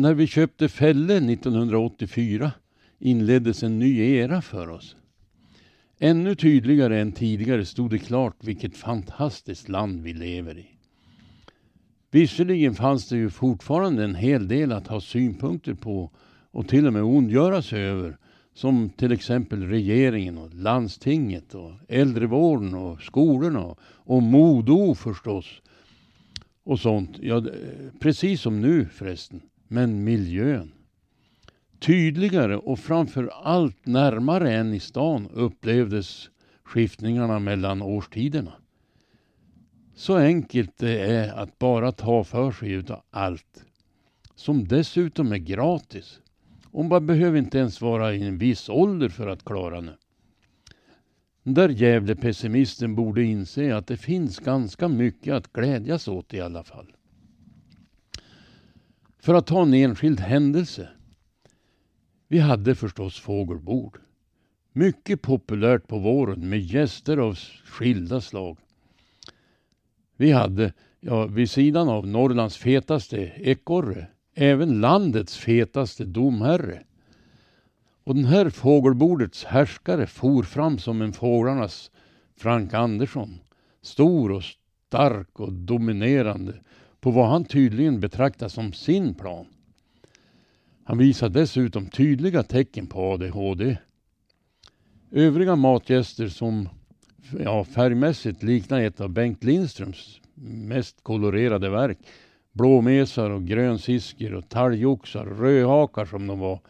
När 0.00 0.14
vi 0.14 0.26
köpte 0.26 0.68
Fälle 0.68 1.16
1984 1.16 2.52
inleddes 2.98 3.62
en 3.62 3.78
ny 3.78 3.98
era 4.00 4.42
för 4.42 4.68
oss. 4.68 4.96
Ännu 5.98 6.34
tydligare 6.34 7.00
än 7.00 7.12
tidigare 7.12 7.64
stod 7.64 7.90
det 7.90 7.98
klart 7.98 8.36
vilket 8.40 8.76
fantastiskt 8.76 9.68
land 9.68 10.02
vi 10.02 10.12
lever 10.12 10.58
i. 10.58 10.66
Visserligen 12.10 12.74
fanns 12.74 13.08
det 13.08 13.16
ju 13.16 13.30
fortfarande 13.30 14.04
en 14.04 14.14
hel 14.14 14.48
del 14.48 14.72
att 14.72 14.86
ha 14.86 15.00
synpunkter 15.00 15.74
på 15.74 16.10
och 16.50 16.68
till 16.68 16.86
och 16.86 16.92
med 16.92 17.02
ondgöra 17.02 17.62
sig 17.62 17.82
över. 17.82 18.16
Som 18.54 18.90
till 18.90 19.12
exempel 19.12 19.62
regeringen 19.62 20.38
och 20.38 20.54
landstinget 20.54 21.54
och 21.54 21.72
äldrevården 21.88 22.74
och 22.74 23.02
skolorna 23.02 23.76
och 23.82 24.22
Modo 24.22 24.94
förstås. 24.94 25.62
Och 26.64 26.80
sånt. 26.80 27.18
Ja, 27.22 27.44
precis 28.00 28.40
som 28.40 28.60
nu 28.60 28.86
förresten. 28.86 29.40
Men 29.72 30.04
miljön. 30.04 30.72
Tydligare 31.78 32.56
och 32.56 32.78
framför 32.78 33.30
allt 33.42 33.86
närmare 33.86 34.52
än 34.52 34.74
i 34.74 34.80
stan 34.80 35.28
upplevdes 35.32 36.30
skiftningarna 36.64 37.38
mellan 37.38 37.82
årstiderna. 37.82 38.52
Så 39.94 40.16
enkelt 40.16 40.78
det 40.78 41.00
är 41.00 41.32
att 41.32 41.58
bara 41.58 41.92
ta 41.92 42.24
för 42.24 42.52
sig 42.52 42.72
utav 42.72 43.02
allt. 43.10 43.64
Som 44.34 44.68
dessutom 44.68 45.32
är 45.32 45.38
gratis. 45.38 46.20
Och 46.70 46.84
man 46.84 47.06
behöver 47.06 47.38
inte 47.38 47.58
ens 47.58 47.80
vara 47.80 48.14
i 48.14 48.22
en 48.22 48.38
viss 48.38 48.68
ålder 48.68 49.08
för 49.08 49.26
att 49.26 49.44
klara 49.44 49.80
det. 49.80 49.96
Den 51.42 51.54
där 51.54 51.68
jävle 51.68 52.16
pessimisten 52.16 52.94
borde 52.94 53.22
inse 53.22 53.76
att 53.76 53.86
det 53.86 53.96
finns 53.96 54.38
ganska 54.38 54.88
mycket 54.88 55.34
att 55.34 55.52
glädjas 55.52 56.08
åt 56.08 56.34
i 56.34 56.40
alla 56.40 56.64
fall. 56.64 56.92
För 59.20 59.34
att 59.34 59.46
ta 59.46 59.62
en 59.62 59.74
enskild 59.74 60.20
händelse. 60.20 60.88
Vi 62.28 62.38
hade 62.38 62.74
förstås 62.74 63.20
fågelbord. 63.20 63.98
Mycket 64.72 65.22
populärt 65.22 65.86
på 65.86 65.98
våren 65.98 66.48
med 66.48 66.60
gäster 66.60 67.16
av 67.16 67.38
skilda 67.64 68.20
slag. 68.20 68.58
Vi 70.16 70.32
hade, 70.32 70.72
ja, 71.00 71.26
vid 71.26 71.50
sidan 71.50 71.88
av 71.88 72.06
Norrlands 72.06 72.56
fetaste 72.56 73.16
ekorre, 73.36 74.06
även 74.34 74.80
landets 74.80 75.36
fetaste 75.36 76.04
domherre. 76.04 76.82
Och 78.04 78.14
den 78.14 78.24
här 78.24 78.50
fågelbordets 78.50 79.44
härskare 79.44 80.06
for 80.06 80.42
fram 80.42 80.78
som 80.78 81.02
en 81.02 81.12
fåglarnas 81.12 81.90
Frank 82.36 82.74
Andersson. 82.74 83.38
Stor 83.82 84.32
och 84.32 84.42
stark 84.86 85.40
och 85.40 85.52
dominerande 85.52 86.54
på 87.00 87.10
vad 87.10 87.28
han 87.28 87.44
tydligen 87.44 88.00
betraktar 88.00 88.48
som 88.48 88.72
sin 88.72 89.14
plan. 89.14 89.46
Han 90.84 90.98
visar 90.98 91.28
dessutom 91.28 91.86
tydliga 91.86 92.42
tecken 92.42 92.86
på 92.86 93.12
ADHD. 93.12 93.76
Övriga 95.10 95.56
matgäster 95.56 96.28
som 96.28 96.68
ja, 97.38 97.64
färgmässigt 97.64 98.42
liknar 98.42 98.80
ett 98.80 99.00
av 99.00 99.08
Bengt 99.08 99.44
Lindströms 99.44 100.20
mest 100.44 101.02
kolorerade 101.02 101.70
verk. 101.70 101.98
Blåmesar 102.52 103.30
och 103.30 103.46
grönsiskor 103.46 104.34
och 104.34 104.48
talgoxar, 104.48 105.26
rödhakar 105.26 106.04
som 106.04 106.26
de 106.26 106.38
var, 106.38 106.60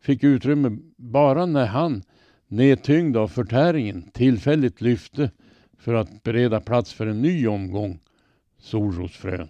fick 0.00 0.24
utrymme 0.24 0.78
bara 0.96 1.46
när 1.46 1.66
han, 1.66 2.02
nedtyngd 2.48 3.16
av 3.16 3.28
förtäringen, 3.28 4.10
tillfälligt 4.12 4.80
lyfte 4.80 5.30
för 5.78 5.94
att 5.94 6.22
bereda 6.22 6.60
plats 6.60 6.92
för 6.92 7.06
en 7.06 7.22
ny 7.22 7.46
omgång 7.46 7.98
solrosfrön. 8.58 9.48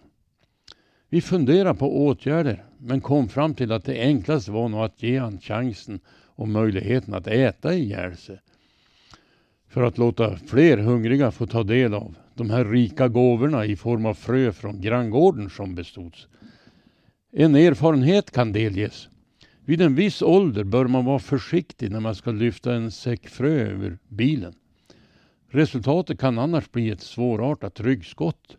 Vi 1.12 1.20
funderade 1.20 1.78
på 1.78 2.06
åtgärder 2.06 2.64
men 2.78 3.00
kom 3.00 3.28
fram 3.28 3.54
till 3.54 3.72
att 3.72 3.84
det 3.84 4.00
enklaste 4.00 4.50
var 4.50 4.68
nog 4.68 4.80
att 4.80 5.02
ge 5.02 5.18
han 5.18 5.40
chansen 5.40 6.00
och 6.34 6.48
möjligheten 6.48 7.14
att 7.14 7.26
äta 7.26 7.74
ihjäl 7.74 8.16
sig 8.16 8.40
för 9.68 9.82
att 9.82 9.98
låta 9.98 10.36
fler 10.36 10.78
hungriga 10.78 11.30
få 11.30 11.46
ta 11.46 11.62
del 11.62 11.94
av 11.94 12.14
de 12.34 12.50
här 12.50 12.64
rika 12.64 13.08
gåvorna 13.08 13.66
i 13.66 13.76
form 13.76 14.06
av 14.06 14.14
frö 14.14 14.52
från 14.52 14.80
granngården 14.80 15.50
som 15.50 15.74
bestods. 15.74 16.26
En 17.32 17.54
erfarenhet 17.54 18.30
kan 18.30 18.52
delges. 18.52 19.08
Vid 19.64 19.80
en 19.80 19.94
viss 19.94 20.22
ålder 20.22 20.64
bör 20.64 20.86
man 20.86 21.04
vara 21.04 21.18
försiktig 21.18 21.90
när 21.90 22.00
man 22.00 22.14
ska 22.14 22.30
lyfta 22.30 22.74
en 22.74 22.90
säck 22.90 23.28
frö 23.28 23.50
över 23.50 23.98
bilen. 24.08 24.54
Resultatet 25.48 26.20
kan 26.20 26.38
annars 26.38 26.70
bli 26.72 26.90
ett 26.90 27.00
svårartat 27.00 27.80
ryggskott. 27.80 28.56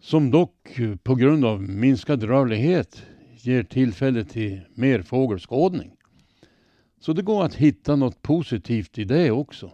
Som 0.00 0.30
dock 0.30 0.78
eh, 0.78 0.96
på 0.96 1.14
grund 1.14 1.44
av 1.44 1.62
minskad 1.62 2.22
rörlighet 2.22 3.02
ger 3.36 3.62
tillfälle 3.62 4.24
till 4.24 4.60
mer 4.74 5.02
fågelskådning. 5.02 5.96
Så 7.00 7.12
det 7.12 7.22
går 7.22 7.44
att 7.44 7.54
hitta 7.54 7.96
något 7.96 8.22
positivt 8.22 8.98
i 8.98 9.04
det 9.04 9.30
också. 9.30 9.72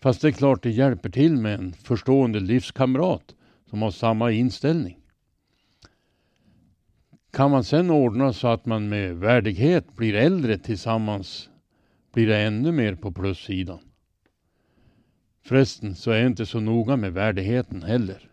Fast 0.00 0.20
det 0.22 0.28
är 0.28 0.32
klart 0.32 0.62
det 0.62 0.70
hjälper 0.70 1.10
till 1.10 1.36
med 1.36 1.54
en 1.54 1.72
förstående 1.72 2.40
livskamrat 2.40 3.34
som 3.70 3.82
har 3.82 3.90
samma 3.90 4.30
inställning. 4.30 4.98
Kan 7.32 7.50
man 7.50 7.64
sedan 7.64 7.90
ordna 7.90 8.32
så 8.32 8.48
att 8.48 8.66
man 8.66 8.88
med 8.88 9.16
värdighet 9.16 9.96
blir 9.96 10.14
äldre 10.14 10.58
tillsammans 10.58 11.48
blir 12.12 12.26
det 12.26 12.38
ännu 12.38 12.72
mer 12.72 12.94
på 12.94 13.12
plussidan. 13.12 13.78
Förresten 15.44 15.94
så 15.94 16.10
är 16.10 16.16
jag 16.16 16.26
inte 16.26 16.46
så 16.46 16.60
noga 16.60 16.96
med 16.96 17.12
värdigheten 17.12 17.82
heller. 17.82 18.29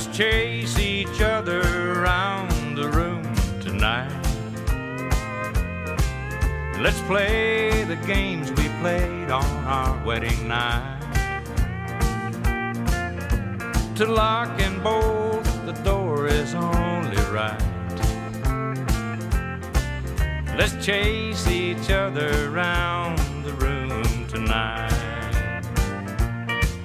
Let's 0.00 0.16
chase 0.16 0.78
each 0.78 1.20
other 1.20 1.60
around 1.92 2.74
the 2.74 2.88
room 2.88 3.22
tonight. 3.60 4.08
Let's 6.80 6.98
play 7.02 7.84
the 7.84 7.96
games 8.06 8.50
we 8.52 8.70
played 8.80 9.30
on 9.30 9.44
our 9.66 10.02
wedding 10.06 10.48
night. 10.48 11.02
To 13.96 14.06
lock 14.06 14.58
and 14.62 14.82
bolt 14.82 15.44
the 15.66 15.78
door 15.84 16.28
is 16.28 16.54
only 16.54 17.22
right. 17.30 17.60
Let's 20.56 20.82
chase 20.82 21.46
each 21.46 21.90
other 21.90 22.48
around 22.48 23.18
the 23.44 23.52
room 23.52 24.26
tonight. 24.28 24.90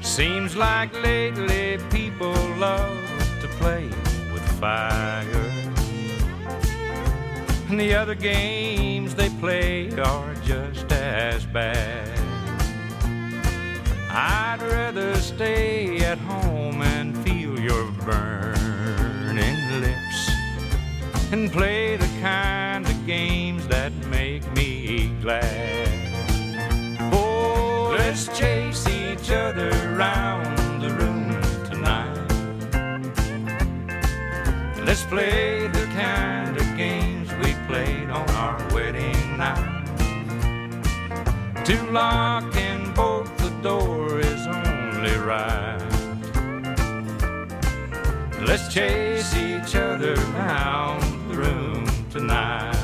Seems 0.02 0.58
like 0.58 0.94
lately 1.02 1.78
people 1.90 2.34
love 2.58 3.05
play 3.66 3.90
with 4.32 4.48
fire. 4.60 5.50
And 7.68 7.80
the 7.80 7.96
other 7.96 8.14
games 8.14 9.16
they 9.16 9.30
play 9.44 9.90
are 9.98 10.36
just 10.46 10.92
as 10.92 11.48
bad. 11.48 12.20
I'd 14.12 14.62
rather 14.62 15.16
stay 15.16 15.98
at 16.12 16.20
home 16.20 16.84
and 16.84 17.18
feel 17.26 17.60
your 17.60 17.86
burning 18.10 19.60
lips 19.82 20.20
and 21.32 21.52
play 21.52 21.98
the 21.98 22.12
kind 22.22 22.86
of 22.86 22.98
games 23.08 23.68
that 23.68 23.92
make 24.18 24.44
me 24.54 25.12
glad. 25.24 25.90
Oh, 27.12 27.96
let's 27.98 28.28
chase 28.38 28.88
each 28.88 29.32
other 29.32 29.70
around 29.90 30.55
Let's 34.86 35.04
play 35.04 35.68
the 35.68 35.86
kind 35.96 36.56
of 36.56 36.78
games 36.78 37.34
we 37.44 37.56
played 37.66 38.08
on 38.12 38.30
our 38.30 38.56
wedding 38.72 39.36
night. 39.36 39.88
To 41.66 41.92
lock 41.92 42.56
and 42.56 42.94
bolt 42.94 43.36
the 43.40 43.50
door 43.64 44.20
is 44.20 44.46
only 44.46 45.18
right. 45.18 45.82
Let's 48.48 48.72
chase 48.72 49.36
each 49.36 49.76
other 49.76 50.14
around 50.14 51.02
the 51.30 51.38
room 51.38 51.88
tonight. 52.12 52.75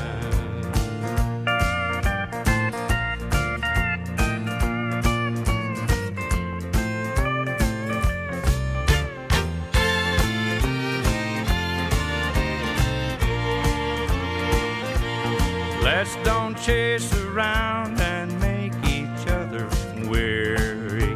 Let's 16.02 16.16
don't 16.24 16.58
chase 16.58 17.14
around 17.26 18.00
and 18.00 18.28
make 18.40 18.74
each 18.84 19.24
other 19.28 19.68
weary. 20.10 21.14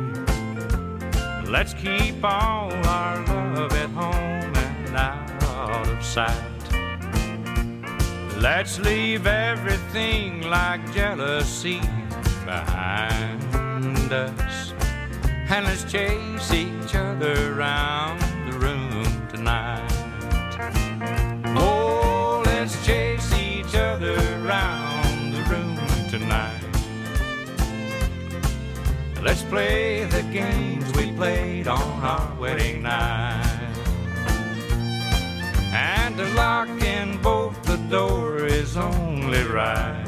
Let's 1.45 1.75
keep 1.75 2.23
all 2.23 2.73
our 2.87 3.17
love 3.27 3.73
at 3.73 3.91
home 3.91 4.55
and 4.55 4.97
out 4.97 5.89
of 5.89 6.05
sight. 6.05 6.63
Let's 8.37 8.79
leave 8.79 9.27
everything 9.27 10.43
like 10.43 10.95
jealousy 10.95 11.81
behind 12.45 14.13
us. 14.13 14.73
And 15.49 15.65
let's 15.65 15.83
chase 15.91 16.53
each 16.53 16.95
other 16.95 17.59
around 17.59 18.21
the 18.49 18.57
room 18.57 19.27
tonight. 19.31 19.96
Play 29.51 30.05
the 30.05 30.23
games 30.33 30.93
we 30.97 31.13
played 31.13 31.69
on 31.69 32.03
our 32.03 32.35
wedding 32.41 32.83
night. 32.83 33.77
And 35.73 36.17
to 36.17 36.25
lock 36.35 36.69
in 36.83 37.23
both 37.23 37.63
the 37.63 37.77
door 37.89 38.45
is 38.45 38.77
only 38.77 39.45
right. 39.45 40.05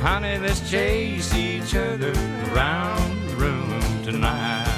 Honey, 0.00 0.38
let's 0.38 0.70
chase 0.70 1.34
each 1.34 1.74
other 1.74 2.12
around 2.52 3.28
the 3.28 3.34
room 3.36 4.04
tonight. 4.04 4.76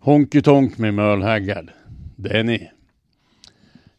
Honky 0.00 0.42
Tonk 0.42 0.78
med 0.78 0.94
Merle 0.94 1.24
Haggard. 1.24 1.70
Det 2.16 2.38
är 2.38 2.44
ni. 2.44 2.70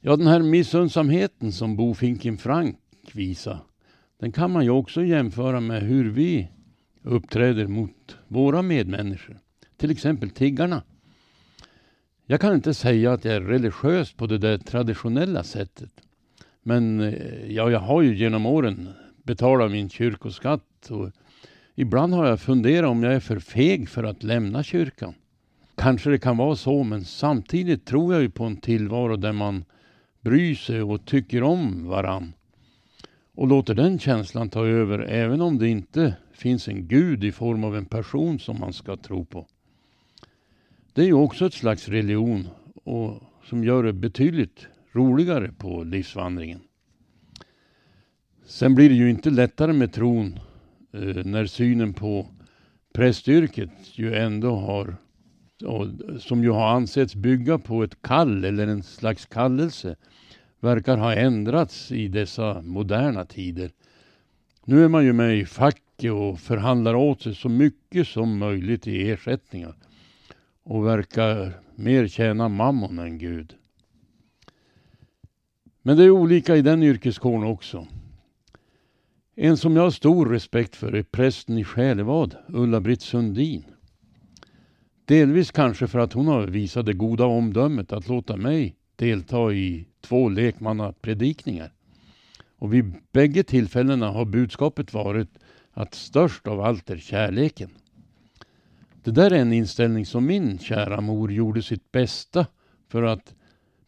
Ja, 0.04 0.16
den 0.16 0.28
här 0.28 0.40
missundsamheten 0.40 1.52
som 1.52 1.76
Bofinken 1.76 2.38
Frank 2.38 2.78
visar, 3.14 3.60
den 4.20 4.32
kan 4.32 4.52
man 4.52 4.64
ju 4.64 4.70
också 4.70 5.04
jämföra 5.04 5.60
med 5.60 5.82
hur 5.82 6.10
vi 6.10 6.48
uppträder 7.02 7.68
mot 7.68 8.18
våra 8.28 8.62
medmänniskor. 8.62 9.40
Till 9.78 9.92
exempel 9.92 10.30
tiggarna. 10.30 10.84
Jag 12.26 12.42
kan 12.42 12.54
inte 12.54 12.74
säga 12.74 13.14
att 13.14 13.26
jag 13.26 13.36
är 13.36 13.42
religiös 13.42 14.14
på 14.14 14.28
det 14.28 14.38
där 14.38 14.58
traditionella 14.58 15.44
sättet. 15.44 15.92
Men 16.64 17.00
eh, 17.00 17.52
ja, 17.52 17.72
jag 17.72 17.80
har 17.80 18.02
ju 18.02 18.16
genom 18.16 18.46
åren 18.46 18.90
betalat 19.24 19.72
min 19.72 19.90
kyrkoskatt 19.90 20.90
och 20.90 21.12
ibland 21.76 22.14
har 22.14 22.28
jag 22.28 22.40
funderat 22.40 22.90
om 22.90 23.04
jag 23.04 23.14
är 23.14 23.20
för 23.20 23.40
feg 23.40 23.90
för 23.90 24.04
att 24.04 24.24
lämna 24.24 24.64
kyrkan. 24.64 25.14
Kanske 25.76 26.10
det 26.10 26.20
kan 26.20 26.38
vara 26.38 26.56
så, 26.56 26.84
men 26.84 27.06
samtidigt 27.06 27.86
tror 27.86 28.14
jag 28.14 28.22
ju 28.22 28.30
på 28.30 28.44
en 28.44 28.58
tillvaro 28.58 29.16
där 29.16 29.34
man 29.34 29.66
bryr 30.22 30.56
sig 30.56 30.82
och 30.82 31.06
tycker 31.06 31.44
om 31.44 31.88
varann. 31.88 32.34
Och 33.36 33.48
låter 33.48 33.74
den 33.76 34.00
känslan 34.00 34.50
ta 34.50 34.66
över 34.66 35.00
även 35.00 35.42
om 35.42 35.58
det 35.58 35.70
inte 35.70 36.16
finns 36.34 36.68
en 36.68 36.88
gud 36.88 37.24
i 37.24 37.32
form 37.32 37.64
av 37.64 37.78
en 37.78 37.86
person 37.86 38.40
som 38.40 38.60
man 38.60 38.74
ska 38.74 38.98
tro 38.98 39.26
på. 39.26 39.48
Det 40.94 41.02
är 41.02 41.06
ju 41.06 41.14
också 41.14 41.46
ett 41.46 41.54
slags 41.54 41.88
religion 41.88 42.48
och 42.84 43.22
som 43.44 43.64
gör 43.64 43.84
det 43.84 43.94
betydligt 43.94 44.68
roligare 44.92 45.52
på 45.58 45.84
livsvandringen. 45.84 46.60
Sen 48.46 48.76
blir 48.76 48.90
det 48.90 48.96
ju 48.96 49.10
inte 49.10 49.30
lättare 49.30 49.74
med 49.74 49.94
tron 49.94 50.40
eh, 50.94 51.26
när 51.26 51.46
synen 51.46 51.94
på 51.94 52.28
prästyrket 52.94 53.70
ju 53.94 54.16
ändå 54.16 54.56
har 54.56 54.96
och 55.66 55.88
som 56.22 56.44
ju 56.44 56.50
har 56.50 56.68
ansetts 56.68 57.16
bygga 57.16 57.58
på 57.58 57.84
ett 57.84 58.02
kall 58.02 58.46
eller 58.46 58.68
en 58.68 58.84
slags 58.84 59.26
kallelse 59.26 59.96
verkar 60.62 60.98
ha 60.98 61.16
ändrats 61.16 61.92
i 61.92 62.08
dessa 62.08 62.62
moderna 62.62 63.26
tider. 63.26 63.72
Nu 64.66 64.84
är 64.84 64.88
man 64.88 65.06
ju 65.06 65.14
med 65.14 65.38
i 65.38 65.46
facket 65.46 66.12
och 66.12 66.40
förhandlar 66.40 66.96
åt 66.96 67.22
sig 67.22 67.36
så 67.36 67.50
mycket 67.50 68.08
som 68.08 68.38
möjligt 68.38 68.88
i 68.88 69.12
ersättningar 69.12 69.76
och 70.64 70.86
verkar 70.86 71.60
mer 71.76 72.08
tjäna 72.08 72.50
mammon 72.50 73.00
än 73.00 73.18
Gud. 73.18 73.56
Men 75.82 75.98
det 75.98 76.04
är 76.04 76.10
olika 76.10 76.56
i 76.56 76.62
den 76.62 76.84
yrkeskåren 76.84 77.44
också. 77.44 77.88
En 79.36 79.58
som 79.58 79.76
jag 79.76 79.84
har 79.84 79.92
stor 79.92 80.26
respekt 80.26 80.76
för 80.76 80.96
är 80.96 81.04
prästen 81.04 81.58
i 81.58 81.64
Själevad, 81.64 82.36
Ulla-Britt 82.48 83.02
Sundin. 83.02 83.66
Delvis 85.06 85.52
kanske 85.52 85.88
för 85.88 86.00
att 86.00 86.14
hon 86.14 86.28
har 86.28 86.48
visat 86.48 86.86
det 86.86 86.94
goda 86.94 87.26
omdömet 87.26 87.92
att 87.92 88.08
låta 88.08 88.38
mig 88.38 88.76
delta 89.02 89.54
i 89.54 89.86
två 90.02 90.30
lekmannapredikningar. 90.30 91.72
Och 92.58 92.74
vid 92.74 92.94
bägge 93.12 93.44
tillfällena 93.44 94.12
har 94.12 94.26
budskapet 94.26 94.94
varit 94.94 95.30
att 95.72 95.94
störst 95.94 96.48
av 96.48 96.62
allt 96.62 96.90
är 96.90 96.98
kärleken. 96.98 97.70
Det 99.04 99.12
där 99.12 99.32
är 99.32 99.40
en 99.40 99.54
inställning 99.54 100.06
som 100.06 100.26
min 100.26 100.60
kära 100.60 101.02
mor 101.02 101.32
gjorde 101.32 101.62
sitt 101.62 101.92
bästa 101.92 102.46
för 102.90 103.04
att 103.04 103.36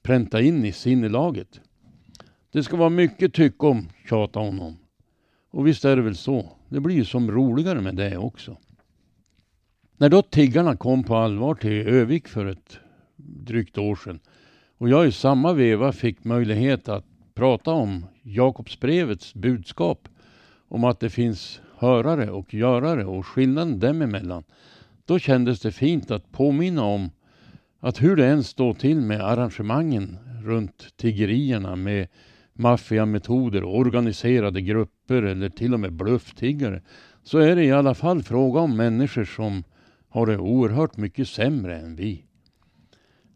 pränta 0.03 0.41
in 0.41 0.65
i 0.65 0.71
sinnelaget. 0.71 1.61
Det 2.51 2.63
ska 2.63 2.77
vara 2.77 2.89
mycket 2.89 3.33
tycke 3.33 3.65
om, 3.65 3.89
tjatade 4.09 4.45
hon 4.45 4.59
om. 4.59 4.77
Och 5.51 5.67
visst 5.67 5.85
är 5.85 5.95
det 5.95 6.01
väl 6.01 6.15
så. 6.15 6.49
Det 6.69 6.79
blir 6.79 6.95
ju 6.95 7.05
som 7.05 7.31
roligare 7.31 7.81
med 7.81 7.95
det 7.95 8.17
också. 8.17 8.57
När 9.97 10.09
då 10.09 10.21
tiggarna 10.21 10.77
kom 10.77 11.03
på 11.03 11.15
allvar 11.15 11.55
till 11.55 11.87
Övik 11.87 12.27
för 12.27 12.45
ett 12.45 12.79
drygt 13.15 13.77
år 13.77 13.95
sedan 13.95 14.19
och 14.83 14.89
jag 14.89 15.07
i 15.07 15.11
samma 15.11 15.53
veva 15.53 15.91
fick 15.91 16.23
möjlighet 16.23 16.89
att 16.89 17.05
prata 17.35 17.71
om 17.71 18.05
Jakobsbrevets 18.23 19.33
budskap 19.33 20.07
om 20.67 20.83
att 20.83 20.99
det 20.99 21.09
finns 21.09 21.61
hörare 21.77 22.31
och 22.31 22.53
görare 22.53 23.05
och 23.05 23.27
skillnaden 23.27 23.79
dem 23.79 24.01
emellan. 24.01 24.43
Då 25.05 25.19
kändes 25.19 25.59
det 25.59 25.71
fint 25.71 26.11
att 26.11 26.31
påminna 26.31 26.83
om 26.83 27.09
att 27.79 28.01
hur 28.01 28.15
det 28.15 28.25
än 28.27 28.43
står 28.43 28.73
till 28.73 29.01
med 29.01 29.21
arrangemangen 29.21 30.17
runt 30.43 30.97
tiggerierna 30.97 31.75
med 31.75 32.07
maffiametoder, 32.53 33.63
och 33.63 33.77
organiserade 33.77 34.61
grupper 34.61 35.23
eller 35.23 35.49
till 35.49 35.73
och 35.73 35.79
med 35.79 35.93
blufftiggare 35.93 36.81
så 37.23 37.37
är 37.37 37.55
det 37.55 37.63
i 37.63 37.71
alla 37.71 37.95
fall 37.95 38.23
fråga 38.23 38.59
om 38.59 38.77
människor 38.77 39.25
som 39.25 39.63
har 40.09 40.25
det 40.25 40.37
oerhört 40.37 40.97
mycket 40.97 41.27
sämre 41.27 41.79
än 41.79 41.95
vi. 41.95 42.25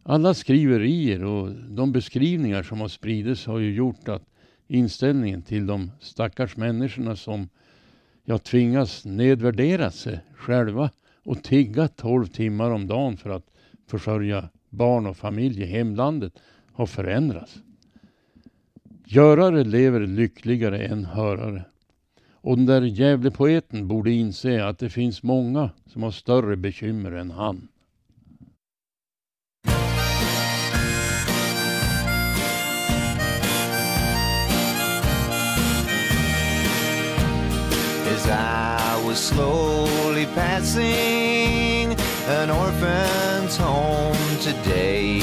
Alla 0.09 0.33
skriverier 0.33 1.23
och 1.23 1.51
de 1.51 1.91
beskrivningar 1.91 2.63
som 2.63 2.81
har 2.81 2.87
spridits 2.87 3.45
har 3.45 3.59
ju 3.59 3.73
gjort 3.73 4.07
att 4.07 4.23
inställningen 4.67 5.41
till 5.41 5.67
de 5.67 5.91
stackars 5.99 6.57
människorna 6.57 7.15
som 7.15 7.49
jag 8.23 8.43
tvingas 8.43 9.05
nedvärdera 9.05 9.91
sig 9.91 10.19
själva 10.35 10.89
och 11.23 11.43
tigga 11.43 11.87
12 11.87 12.27
timmar 12.27 12.71
om 12.71 12.87
dagen 12.87 13.17
för 13.17 13.29
att 13.29 13.45
försörja 13.87 14.49
barn 14.69 15.05
och 15.05 15.17
familj 15.17 15.61
i 15.61 15.65
hemlandet 15.65 16.33
har 16.71 16.85
förändrats. 16.85 17.57
Görare 19.05 19.63
lever 19.63 19.99
lyckligare 19.99 20.85
än 20.85 21.05
hörare. 21.05 21.65
Och 22.31 22.57
den 22.57 22.65
där 22.65 22.81
jävle 22.81 23.31
poeten 23.31 23.87
borde 23.87 24.11
inse 24.11 24.65
att 24.65 24.79
det 24.79 24.89
finns 24.89 25.23
många 25.23 25.69
som 25.85 26.03
har 26.03 26.11
större 26.11 26.55
bekymmer 26.55 27.11
än 27.11 27.31
han. 27.31 27.67
I 38.29 39.01
was 39.05 39.19
slowly 39.19 40.25
passing 40.27 41.95
an 42.27 42.49
orphan's 42.49 43.57
home 43.57 44.15
today 44.41 45.21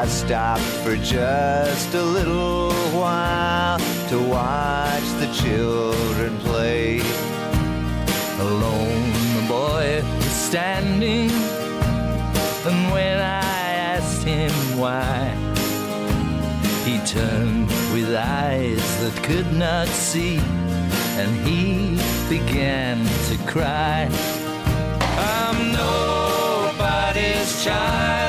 I 0.00 0.06
stopped 0.06 0.62
for 0.84 0.94
just 0.94 1.92
a 1.92 2.02
little 2.02 2.70
while 2.96 3.78
to 4.08 4.22
watch 4.22 5.02
the 5.18 5.28
children 5.42 6.38
play. 6.38 7.00
Alone, 8.38 9.12
the 9.34 9.46
boy 9.48 10.02
was 10.16 10.30
standing, 10.48 11.30
and 12.64 12.92
when 12.92 13.18
I 13.18 13.70
asked 13.94 14.22
him 14.22 14.52
why, 14.78 15.34
he 16.84 16.98
turned 17.04 17.66
with 17.92 18.14
eyes 18.14 18.86
that 19.00 19.20
could 19.24 19.52
not 19.52 19.88
see, 19.88 20.38
and 21.18 21.34
he 21.46 21.98
began 22.28 23.04
to 23.28 23.36
cry. 23.50 24.08
I'm 25.18 25.72
nobody's 25.72 27.64
child. 27.64 28.27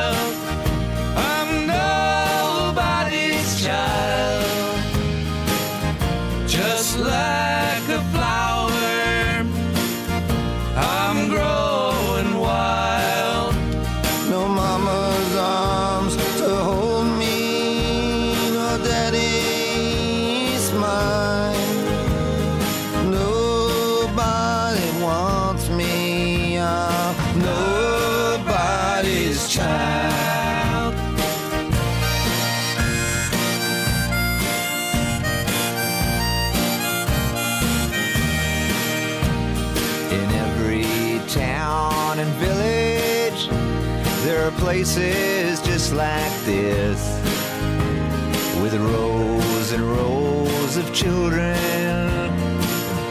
Children, 51.09 52.31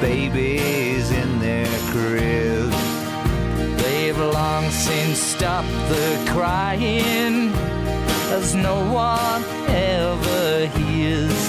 babies 0.00 1.10
in 1.10 1.40
their 1.40 1.66
cribs. 1.92 2.80
They've 3.82 4.16
long 4.16 4.70
since 4.70 5.18
stopped 5.18 5.78
the 5.92 6.08
crying, 6.32 7.50
as 8.36 8.54
no 8.54 8.76
one 8.92 9.42
ever 9.68 10.66
hears, 10.78 11.40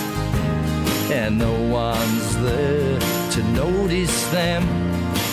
and 1.12 1.38
no 1.38 1.54
one's 1.84 2.30
there 2.38 3.00
to 3.36 3.42
notice 3.64 4.18
them 4.32 4.64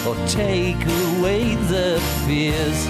or 0.06 0.14
take 0.26 0.82
away 1.04 1.54
the 1.72 1.98
fears. 2.26 2.80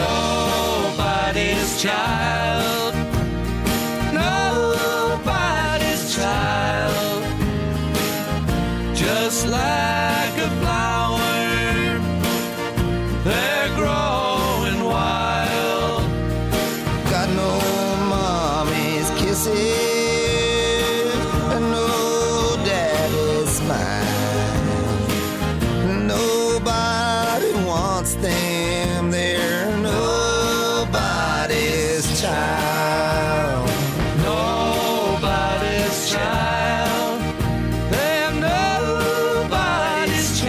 Nobody's 0.00 1.70
child, 1.80 2.83
just 9.56 9.93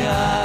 sky. 0.05 0.44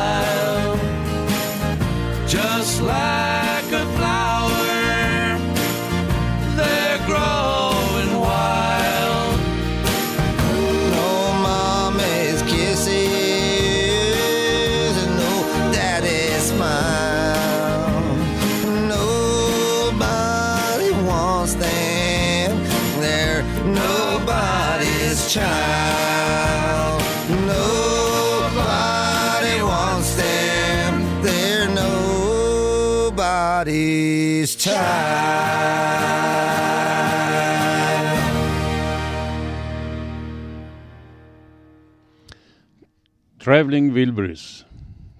Traveling 43.50 43.92
Wilburys, 43.92 44.64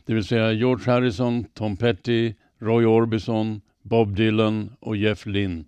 det 0.07 0.14
vill 0.14 0.24
säga 0.24 0.53
George 0.53 0.93
Harrison, 0.93 1.45
Tom 1.45 1.76
Petty, 1.76 2.35
Roy 2.59 2.87
Orbison, 2.87 3.61
Bob 3.83 4.16
Dylan 4.16 4.72
och 4.81 4.97
Jeff 4.97 5.26
Lynne 5.26 5.64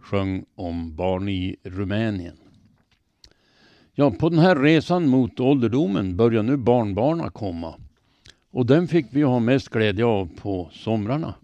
sjöng 0.00 0.44
om 0.54 0.96
barn 0.96 1.28
i 1.28 1.56
Rumänien. 1.62 2.36
Ja, 3.94 4.10
på 4.10 4.28
den 4.28 4.38
här 4.38 4.56
resan 4.56 5.08
mot 5.08 5.40
ålderdomen 5.40 6.16
börjar 6.16 6.42
nu 6.42 6.56
barnbarna 6.56 7.30
komma. 7.30 7.74
Och 8.50 8.66
den 8.66 8.88
fick 8.88 9.06
vi 9.10 9.22
ha 9.22 9.38
mest 9.38 9.68
glädje 9.68 10.04
av 10.04 10.30
på 10.36 10.70
somrarna. 10.72 11.34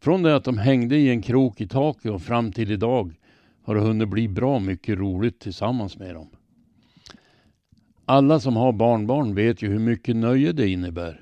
Från 0.00 0.22
det 0.22 0.36
att 0.36 0.44
de 0.44 0.58
hängde 0.58 0.96
i 0.96 1.10
en 1.10 1.22
krok 1.22 1.60
i 1.60 1.68
taket 1.68 2.12
och 2.12 2.22
fram 2.22 2.52
till 2.52 2.70
idag 2.70 3.14
har 3.62 3.74
det 3.74 3.80
hunnit 3.80 4.08
bli 4.08 4.28
bra 4.28 4.58
mycket 4.58 4.98
roligt 4.98 5.40
tillsammans 5.40 5.98
med 5.98 6.14
dem. 6.14 6.28
Alla 8.10 8.40
som 8.40 8.56
har 8.56 8.72
barnbarn 8.72 9.34
vet 9.34 9.62
ju 9.62 9.68
hur 9.68 9.78
mycket 9.78 10.16
nöje 10.16 10.52
det 10.52 10.68
innebär. 10.68 11.20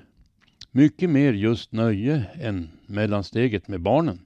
Mycket 0.71 1.09
mer 1.09 1.33
just 1.33 1.71
nöje 1.71 2.25
än 2.41 2.69
mellansteget 2.85 3.67
med 3.67 3.81
barnen. 3.81 4.19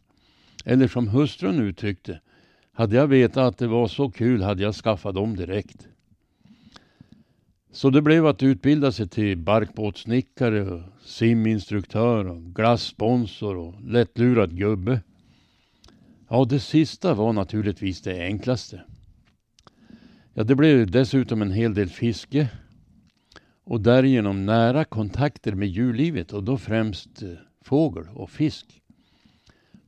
Eller 0.65 0.87
som 0.87 1.07
hustrun 1.07 1.59
uttryckte, 1.59 2.19
hade 2.73 2.95
jag 2.95 3.07
vetat 3.07 3.37
att 3.37 3.57
det 3.57 3.67
var 3.67 3.87
så 3.87 4.11
kul 4.11 4.43
hade 4.43 4.63
jag 4.63 4.75
skaffat 4.75 5.15
dem 5.15 5.35
direkt. 5.35 5.87
Så 7.71 7.89
det 7.89 8.01
blev 8.01 8.27
att 8.27 8.43
utbilda 8.43 8.91
sig 8.91 9.07
till 9.07 9.37
barkbåtssnickare, 9.37 10.71
och 10.71 10.81
siminstruktör, 11.05 12.25
och 12.25 12.55
glassponsor 12.55 13.57
och 13.57 13.75
lättlurad 13.87 14.57
gubbe. 14.57 15.01
Ja, 16.29 16.45
det 16.49 16.59
sista 16.59 17.13
var 17.13 17.33
naturligtvis 17.33 18.01
det 18.01 18.21
enklaste. 18.21 18.81
Ja, 20.35 20.43
det 20.43 20.55
blev 20.55 20.91
dessutom 20.91 21.41
en 21.41 21.51
hel 21.51 21.73
del 21.73 21.89
fiske 21.89 22.47
och 23.63 23.81
därigenom 23.81 24.45
nära 24.45 24.85
kontakter 24.85 25.55
med 25.55 25.67
djurlivet 25.67 26.33
och 26.33 26.43
då 26.43 26.57
främst 26.57 27.21
eh, 27.21 27.29
fågel 27.61 28.03
och 28.13 28.29
fisk. 28.29 28.81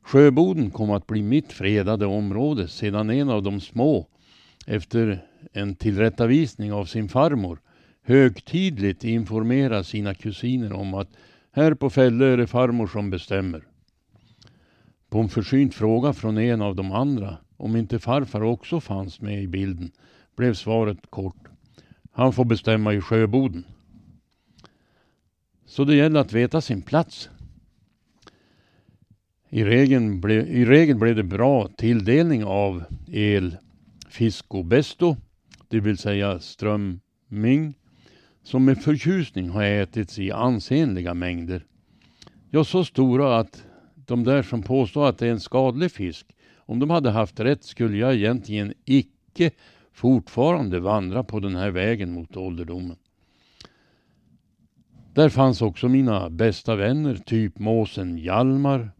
Sjöboden 0.02 0.70
kom 0.70 0.90
att 0.90 1.06
bli 1.06 1.22
mitt 1.22 1.52
fredade 1.52 2.06
område 2.06 2.68
sedan 2.68 3.10
en 3.10 3.30
av 3.30 3.42
de 3.42 3.60
små 3.60 4.06
efter 4.66 5.24
en 5.52 5.74
tillrättavisning 5.74 6.72
av 6.72 6.84
sin 6.84 7.08
farmor 7.08 7.60
högtidligt 8.02 9.04
informerar 9.04 9.82
sina 9.82 10.14
kusiner 10.14 10.72
om 10.72 10.94
att 10.94 11.08
här 11.52 11.74
på 11.74 11.90
Fällö 11.90 12.32
är 12.32 12.36
det 12.36 12.46
farmor 12.46 12.86
som 12.86 13.10
bestämmer. 13.10 13.62
På 15.10 15.18
en 15.18 15.28
försynt 15.28 15.74
fråga 15.74 16.12
från 16.12 16.38
en 16.38 16.62
av 16.62 16.76
de 16.76 16.92
andra 16.92 17.36
om 17.56 17.76
inte 17.76 17.98
farfar 17.98 18.42
också 18.42 18.80
fanns 18.80 19.20
med 19.20 19.42
i 19.42 19.46
bilden 19.46 19.90
blev 20.36 20.54
svaret 20.54 21.10
kort. 21.10 21.48
Han 22.12 22.32
får 22.32 22.44
bestämma 22.44 22.92
i 22.92 23.00
sjöboden. 23.00 23.64
Så 25.66 25.84
det 25.84 25.94
gäller 25.94 26.20
att 26.20 26.32
veta 26.32 26.60
sin 26.60 26.82
plats. 26.82 27.30
I 29.48 29.64
regel, 29.64 30.14
ble, 30.14 30.34
I 30.34 30.64
regel 30.64 30.96
blev 30.96 31.16
det 31.16 31.22
bra 31.22 31.68
tilldelning 31.68 32.44
av 32.44 32.84
el 33.06 33.56
fisk 34.08 34.54
och 34.54 34.64
besto, 34.64 35.16
det 35.68 35.80
vill 35.80 35.98
säga 35.98 36.40
strömming, 36.40 37.74
som 38.42 38.64
med 38.64 38.82
förtjusning 38.82 39.48
har 39.48 39.64
ätits 39.64 40.18
i 40.18 40.32
ansenliga 40.32 41.14
mängder. 41.14 41.64
Ja, 42.50 42.64
så 42.64 42.84
stora 42.84 43.38
att 43.38 43.64
de 43.94 44.24
där 44.24 44.42
som 44.42 44.62
påstår 44.62 45.08
att 45.08 45.18
det 45.18 45.26
är 45.26 45.30
en 45.30 45.40
skadlig 45.40 45.92
fisk, 45.92 46.26
om 46.56 46.78
de 46.78 46.90
hade 46.90 47.10
haft 47.10 47.40
rätt 47.40 47.64
skulle 47.64 47.96
jag 47.96 48.14
egentligen 48.14 48.74
icke 48.84 49.50
fortfarande 49.96 50.80
vandra 50.80 51.24
på 51.24 51.40
den 51.40 51.56
här 51.56 51.70
vägen 51.70 52.12
mot 52.12 52.36
ålderdomen. 52.36 52.96
Där 55.12 55.28
fanns 55.28 55.62
också 55.62 55.88
mina 55.88 56.30
bästa 56.30 56.76
vänner, 56.76 57.14
typ 57.14 57.58
måsen 57.58 58.18
Hjalmar, 58.18 58.90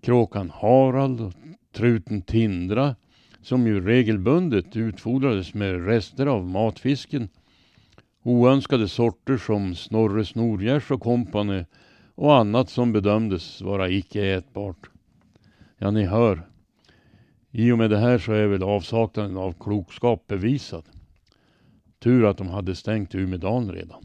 kråkan 0.00 0.50
Harald 0.50 1.20
och 1.20 1.32
truten 1.72 2.22
Tindra, 2.22 2.96
som 3.42 3.66
ju 3.66 3.80
regelbundet 3.80 4.76
utfodrades 4.76 5.54
med 5.54 5.86
rester 5.86 6.26
av 6.26 6.48
matfisken. 6.48 7.28
Oönskade 8.22 8.88
sorter 8.88 9.36
som 9.36 9.74
Snorre 9.74 10.24
Snorgärs 10.24 10.90
och 10.90 11.00
kompani 11.00 11.64
och 12.14 12.36
annat 12.36 12.70
som 12.70 12.92
bedömdes 12.92 13.62
vara 13.62 13.88
icke 13.88 14.26
ätbart. 14.26 14.90
Ja, 15.78 15.90
ni 15.90 16.04
hör. 16.04 16.53
I 17.56 17.72
och 17.72 17.78
med 17.78 17.90
det 17.90 17.98
här 17.98 18.18
så 18.18 18.32
är 18.32 18.46
väl 18.46 18.62
avsaknaden 18.62 19.36
av 19.36 19.52
klokskap 19.52 20.26
bevisad. 20.26 20.84
Tur 21.98 22.24
att 22.24 22.38
de 22.38 22.48
hade 22.48 22.74
stängt 22.74 23.14
Umedalen 23.14 23.72
redan. 23.72 24.04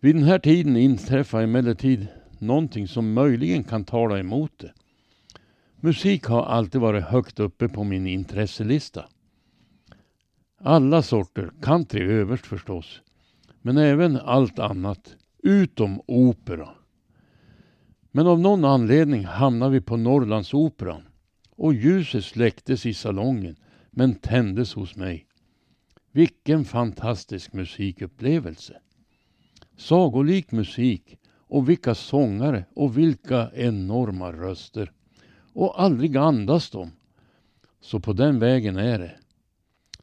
Vid 0.00 0.14
den 0.14 0.22
här 0.22 0.38
tiden 0.38 0.76
inträffar 0.76 1.42
emellertid 1.42 2.06
någonting 2.38 2.88
som 2.88 3.12
möjligen 3.12 3.64
kan 3.64 3.84
tala 3.84 4.18
emot 4.18 4.58
det. 4.58 4.72
Musik 5.80 6.24
har 6.24 6.42
alltid 6.42 6.80
varit 6.80 7.04
högt 7.04 7.40
uppe 7.40 7.68
på 7.68 7.84
min 7.84 8.06
intresselista. 8.06 9.04
Alla 10.58 11.02
sorter, 11.02 11.50
country 11.62 12.02
överst 12.02 12.46
förstås, 12.46 13.00
men 13.62 13.76
även 13.76 14.16
allt 14.16 14.58
annat, 14.58 15.16
utom 15.42 16.00
opera. 16.06 16.68
Men 18.10 18.26
av 18.26 18.40
någon 18.40 18.64
anledning 18.64 19.24
hamnar 19.24 19.68
vi 19.68 19.80
på 19.80 19.96
Norrlandsoperan 19.96 21.02
och 21.56 21.74
ljuset 21.74 22.24
släcktes 22.24 22.86
i 22.86 22.94
salongen 22.94 23.56
men 23.90 24.14
tändes 24.14 24.74
hos 24.74 24.96
mig. 24.96 25.26
Vilken 26.12 26.64
fantastisk 26.64 27.52
musikupplevelse! 27.52 28.80
Sagolik 29.76 30.52
musik 30.52 31.18
Och 31.48 31.68
vilka 31.68 31.94
sångare 31.94 32.64
och 32.74 32.98
vilka 32.98 33.50
enorma 33.54 34.32
röster. 34.32 34.92
Och 35.52 35.82
aldrig 35.82 36.16
andas 36.16 36.70
de. 36.70 36.92
Så 37.80 38.00
på 38.00 38.12
den 38.12 38.38
vägen 38.38 38.76
är 38.76 38.98
det. 38.98 39.18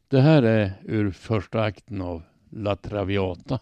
Det 0.08 0.20
här 0.20 0.42
är 0.42 0.72
ur 0.84 1.10
första 1.10 1.62
akten 1.62 2.00
av 2.00 2.22
La 2.50 2.76
Traviata. 2.76 3.60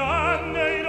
Marianne 0.00 0.79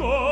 Oh. 0.00 0.27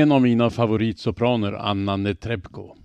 En 0.00 0.12
av 0.12 0.22
mina 0.22 0.50
favoritsopraner, 0.50 1.52
Anna 1.52 1.96
Netrebko. 1.96 2.76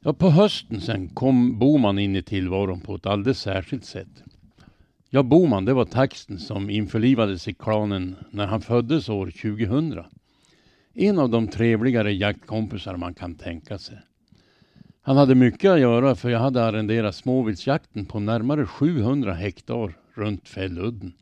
Ja, 0.00 0.12
på 0.12 0.30
hösten 0.30 0.80
sen 0.80 1.08
kom 1.08 1.58
Boman 1.58 1.98
in 1.98 2.16
i 2.16 2.22
tillvaron 2.22 2.80
på 2.80 2.94
ett 2.94 3.06
alldeles 3.06 3.40
särskilt 3.40 3.84
sätt. 3.84 4.22
Ja, 5.10 5.22
Boman, 5.22 5.64
det 5.64 5.74
var 5.74 5.84
taxen 5.84 6.38
som 6.38 6.70
införlivades 6.70 7.48
i 7.48 7.54
klanen 7.54 8.16
när 8.30 8.46
han 8.46 8.60
föddes 8.60 9.08
år 9.08 9.26
2000. 9.26 10.04
En 10.94 11.18
av 11.18 11.30
de 11.30 11.48
trevligare 11.48 12.12
jaktkompisar 12.12 12.96
man 12.96 13.14
kan 13.14 13.34
tänka 13.34 13.78
sig. 13.78 13.98
Han 15.02 15.16
hade 15.16 15.34
mycket 15.34 15.70
att 15.70 15.80
göra 15.80 16.14
för 16.14 16.30
jag 16.30 16.40
hade 16.40 16.64
arrenderat 16.64 17.14
småviltsjakten 17.14 18.06
på 18.06 18.20
närmare 18.20 18.66
700 18.66 19.34
hektar 19.34 19.94
runt 20.14 20.48
Fälludden. 20.48 21.12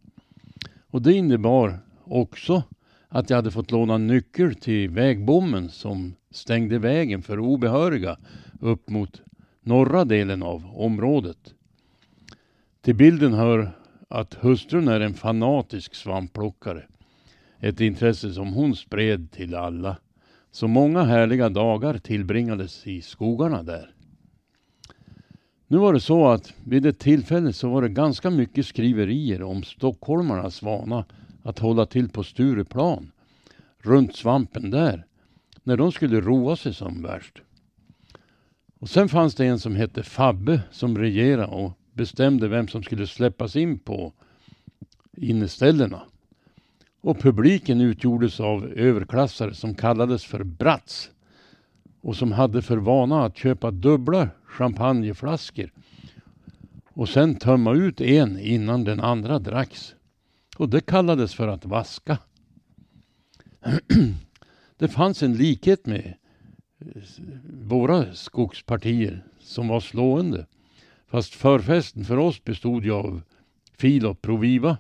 Och 0.91 1.03
det 1.03 1.13
innebar 1.13 1.79
också 2.05 2.63
att 3.11 3.31
jag 3.31 3.37
hade 3.37 3.51
fått 3.51 3.71
låna 3.71 3.99
nyckel 3.99 4.55
till 4.55 4.91
vägbommen 4.91 5.69
som 5.69 6.15
stängde 6.31 6.79
vägen 6.79 7.23
för 7.23 7.39
obehöriga 7.39 8.17
upp 8.61 8.91
mot 8.91 9.23
norra 9.63 10.05
delen 10.05 10.43
av 10.43 10.65
området. 10.75 11.55
Till 12.81 12.95
bilden 12.95 13.33
hör 13.33 13.71
att 14.09 14.35
hustrun 14.35 14.89
är 14.89 15.01
en 15.01 15.15
fanatisk 15.15 15.95
svampplockare. 15.95 16.85
Ett 17.61 17.81
intresse 17.81 18.33
som 18.33 18.53
hon 18.53 18.77
spred 18.77 19.31
till 19.31 19.55
alla. 19.55 19.97
Så 20.51 20.69
många 20.69 21.03
härliga 21.03 21.49
dagar 21.49 21.99
tillbringades 21.99 22.87
i 22.87 23.03
skogarna 23.03 23.63
där. 23.63 23.95
Nu 25.67 25.79
var 25.79 25.93
det 25.93 26.01
så 26.01 26.29
att 26.29 26.55
vid 26.65 26.87
ett 26.87 26.99
tillfälle 26.99 27.53
så 27.53 27.69
var 27.69 27.83
det 27.83 27.89
ganska 27.89 28.31
mycket 28.31 28.67
skriverier 28.67 29.43
om 29.43 29.63
stockholmarnas 29.63 30.63
vana 30.63 31.05
att 31.43 31.59
hålla 31.59 31.87
till 31.87 32.09
på 32.09 32.23
Stureplan, 32.23 33.13
runt 33.79 34.17
svampen 34.17 34.71
där, 34.71 35.07
när 35.63 35.77
de 35.77 35.93
skulle 35.93 36.21
roa 36.21 36.57
sig 36.57 36.75
som 36.75 37.03
värst. 37.03 37.43
Och 38.79 38.89
sen 38.89 39.09
fanns 39.09 39.35
det 39.35 39.47
en 39.47 39.59
som 39.59 39.77
hette 39.77 40.03
Fabbe 40.03 40.61
som 40.71 40.99
regerade 40.99 41.47
och 41.47 41.73
bestämde 41.93 42.49
vem 42.49 42.69
som 42.69 42.83
skulle 42.83 43.07
släppas 43.07 43.57
in 43.57 43.79
på 43.79 44.13
inneställena. 45.17 46.03
Och 47.01 47.21
publiken 47.21 47.81
utgjordes 47.81 48.41
av 48.41 48.67
överklassare 48.67 49.55
som 49.55 49.75
kallades 49.75 50.25
för 50.25 50.45
brats 50.45 51.11
och 52.01 52.17
som 52.17 52.33
hade 52.33 52.63
för 52.63 52.77
vana 52.77 53.25
att 53.25 53.37
köpa 53.37 53.71
dubbla 53.71 54.29
champagneflaskor 54.45 55.73
och 56.89 57.09
sen 57.09 57.35
tömma 57.35 57.75
ut 57.75 58.01
en 58.01 58.39
innan 58.39 58.85
den 58.85 59.01
andra 59.01 59.39
dracks. 59.39 59.95
Och 60.61 60.69
det 60.69 60.81
kallades 60.81 61.35
för 61.35 61.49
att 61.49 61.65
vaska. 61.65 62.19
det 64.77 64.89
fanns 64.89 65.23
en 65.23 65.37
likhet 65.37 65.87
med 65.87 66.15
eh, 66.79 67.03
våra 67.63 68.15
skogspartier 68.15 69.25
som 69.39 69.69
var 69.69 69.81
slående. 69.81 70.47
Fast 71.07 71.35
förfesten 71.35 72.05
för 72.05 72.17
oss 72.17 72.45
bestod 72.45 72.85
ju 72.85 72.93
av 72.93 73.23
fil 73.79 74.07
och 74.07 74.23
proviva. 74.23 74.79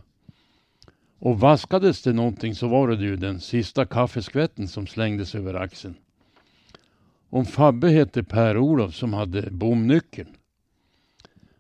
Och 1.18 1.40
vaskades 1.40 2.02
det 2.02 2.12
någonting 2.12 2.54
så 2.54 2.68
var 2.68 2.88
det 2.88 3.04
ju 3.04 3.16
den 3.16 3.40
sista 3.40 3.86
kaffeskvätten 3.86 4.68
som 4.68 4.86
slängdes 4.86 5.34
över 5.34 5.54
axeln. 5.54 5.94
Om 7.30 7.44
Fabbe 7.44 7.88
hette 7.88 8.22
Per-Olof 8.22 8.94
som 8.94 9.12
hade 9.12 9.50
bomnyckeln. 9.50 10.36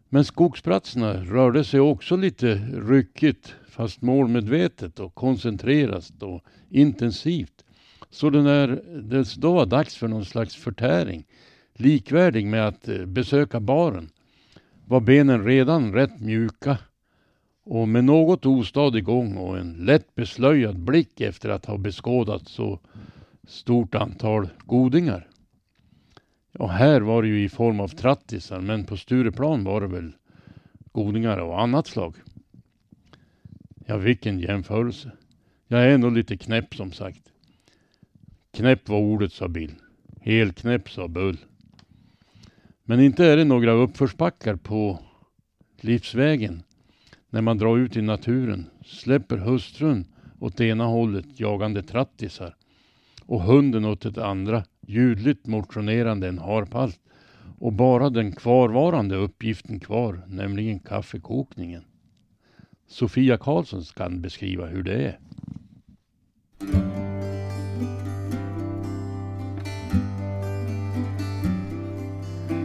Men 0.08 0.24
skogsplatserna 0.24 1.24
rörde 1.24 1.64
sig 1.64 1.80
också 1.80 2.16
lite 2.16 2.54
ryckigt 2.72 3.54
fast 3.70 4.02
målmedvetet 4.02 5.00
och 5.00 5.14
koncentrerat 5.14 6.22
och 6.22 6.44
intensivt. 6.68 7.64
Så 8.10 8.30
det 8.30 8.42
när 8.42 8.68
det 9.02 9.34
då 9.36 9.52
var 9.52 9.66
dags 9.66 9.96
för 9.96 10.08
någon 10.08 10.24
slags 10.24 10.56
förtäring, 10.56 11.24
likvärdig 11.74 12.46
med 12.46 12.68
att 12.68 12.88
eh, 12.88 13.04
besöka 13.06 13.60
baren, 13.60 14.10
var 14.84 15.00
benen 15.00 15.44
redan 15.44 15.92
rätt 15.92 16.20
mjuka 16.20 16.78
och 17.64 17.88
med 17.88 18.04
något 18.04 18.46
ostadig 18.46 19.04
gång 19.04 19.36
och 19.36 19.58
en 19.58 19.72
lätt 19.72 20.14
beslöjad 20.14 20.78
blick 20.78 21.20
efter 21.20 21.48
att 21.48 21.66
ha 21.66 21.78
beskådat 21.78 22.48
så 22.48 22.78
stort 23.48 23.94
antal 23.94 24.48
godingar. 24.58 25.28
Och 26.58 26.70
här 26.70 27.00
var 27.00 27.22
det 27.22 27.28
ju 27.28 27.44
i 27.44 27.48
form 27.48 27.80
av 27.80 27.88
trattisar, 27.88 28.60
men 28.60 28.84
på 28.84 28.96
Stureplan 28.96 29.64
var 29.64 29.80
det 29.80 29.86
väl 29.86 30.12
godingar 30.92 31.38
av 31.38 31.52
annat 31.52 31.86
slag. 31.86 32.14
Ja, 33.90 33.96
vilken 33.96 34.38
jämförelse. 34.38 35.10
Jag 35.68 35.84
är 35.84 35.90
ändå 35.90 36.10
lite 36.10 36.36
knäpp 36.36 36.74
som 36.74 36.92
sagt. 36.92 37.22
Knäpp 38.52 38.88
var 38.88 38.98
ordet, 38.98 39.32
sa 39.32 39.48
Bill. 39.48 39.74
Helknäpp, 40.20 40.90
sa 40.90 41.08
Bull. 41.08 41.36
Men 42.84 43.00
inte 43.00 43.26
är 43.26 43.36
det 43.36 43.44
några 43.44 43.72
uppförsbackar 43.72 44.56
på 44.56 44.98
livsvägen 45.80 46.62
när 47.30 47.40
man 47.40 47.58
drar 47.58 47.78
ut 47.78 47.96
i 47.96 48.02
naturen, 48.02 48.66
släpper 48.86 49.36
hustrun 49.36 50.06
åt 50.38 50.60
ena 50.60 50.84
hållet 50.84 51.40
jagande 51.40 51.82
trattisar 51.82 52.56
och 53.26 53.42
hunden 53.42 53.84
åt 53.84 54.14
det 54.14 54.26
andra 54.26 54.64
ljudligt 54.86 55.46
motionerande 55.46 56.28
en 56.28 56.38
harpalt 56.38 57.00
och 57.58 57.72
bara 57.72 58.10
den 58.10 58.32
kvarvarande 58.32 59.16
uppgiften 59.16 59.80
kvar, 59.80 60.22
nämligen 60.26 60.80
kaffekokningen. 60.80 61.84
Sofia 62.90 63.38
Karlsson 63.38 63.82
kan 63.96 64.20
beskriva 64.20 64.66
hur 64.66 64.82
det 64.82 64.94
är. 64.94 65.18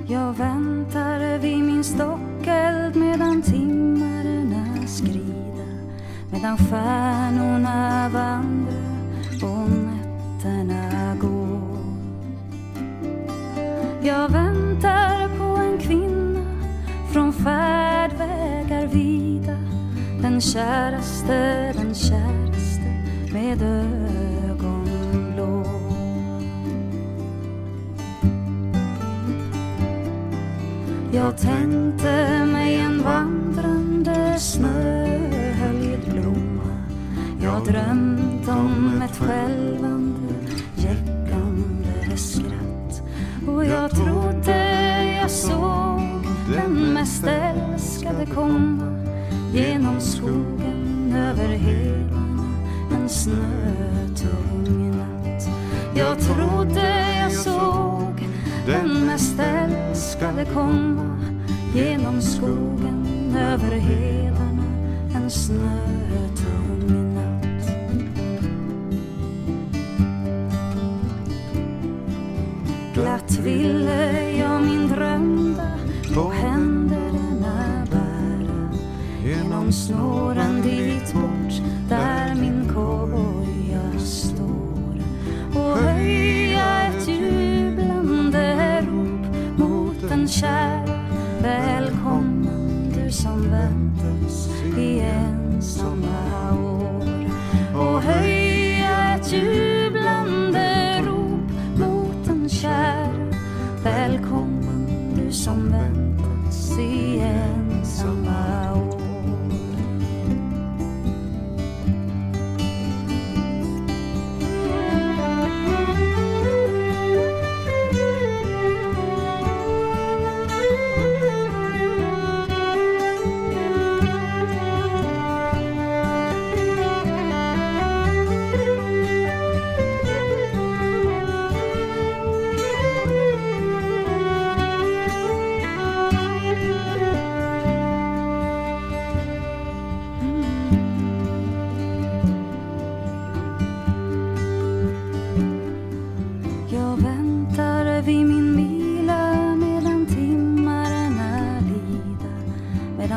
Jag 0.08 0.34
väntar 0.34 1.38
vid 1.38 1.58
min 1.58 1.84
stockeld 1.84 2.96
medan 2.96 3.42
timmarna 3.42 4.88
skrider 4.88 5.92
medan 6.32 6.58
stjärnorna 6.58 8.10
vandrar 8.10 9.44
och 9.44 9.70
nätterna 9.70 11.16
går 11.22 11.56
Jag 14.02 14.30
väntar 14.30 15.38
på 15.38 15.44
en 15.44 15.78
kvinna 15.78 16.62
från 17.14 17.34
färdvägar 17.34 17.85
den 20.36 20.42
käraste, 20.42 21.74
den 21.74 21.96
käraste 21.96 22.82
med 23.34 23.62
ögonblå. 24.52 25.64
Jag 31.14 31.38
tänkte 31.38 31.85
komma 60.54 61.20
genom 61.76 62.22
skogen 62.22 63.36
över 63.38 63.72
hedarna 63.72 64.64
en 65.16 65.32
snö. 65.32 65.85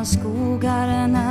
Skogarna. 0.09 1.28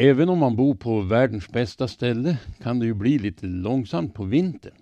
Även 0.00 0.28
om 0.28 0.38
man 0.38 0.56
bor 0.56 0.74
på 0.74 1.00
världens 1.00 1.48
bästa 1.48 1.88
ställe 1.88 2.38
kan 2.62 2.78
det 2.78 2.86
ju 2.86 2.94
bli 2.94 3.18
lite 3.18 3.46
långsamt 3.46 4.14
på 4.14 4.24
vintern. 4.24 4.74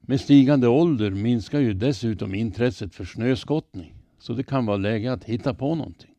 Med 0.00 0.20
stigande 0.20 0.68
ålder 0.68 1.10
minskar 1.10 1.60
ju 1.60 1.74
dessutom 1.74 2.34
intresset 2.34 2.94
för 2.94 3.04
snöskottning, 3.04 3.94
så 4.18 4.32
det 4.32 4.42
kan 4.42 4.66
vara 4.66 4.76
läge 4.76 5.12
att 5.12 5.24
hitta 5.24 5.54
på 5.54 5.74
någonting. 5.74 6.10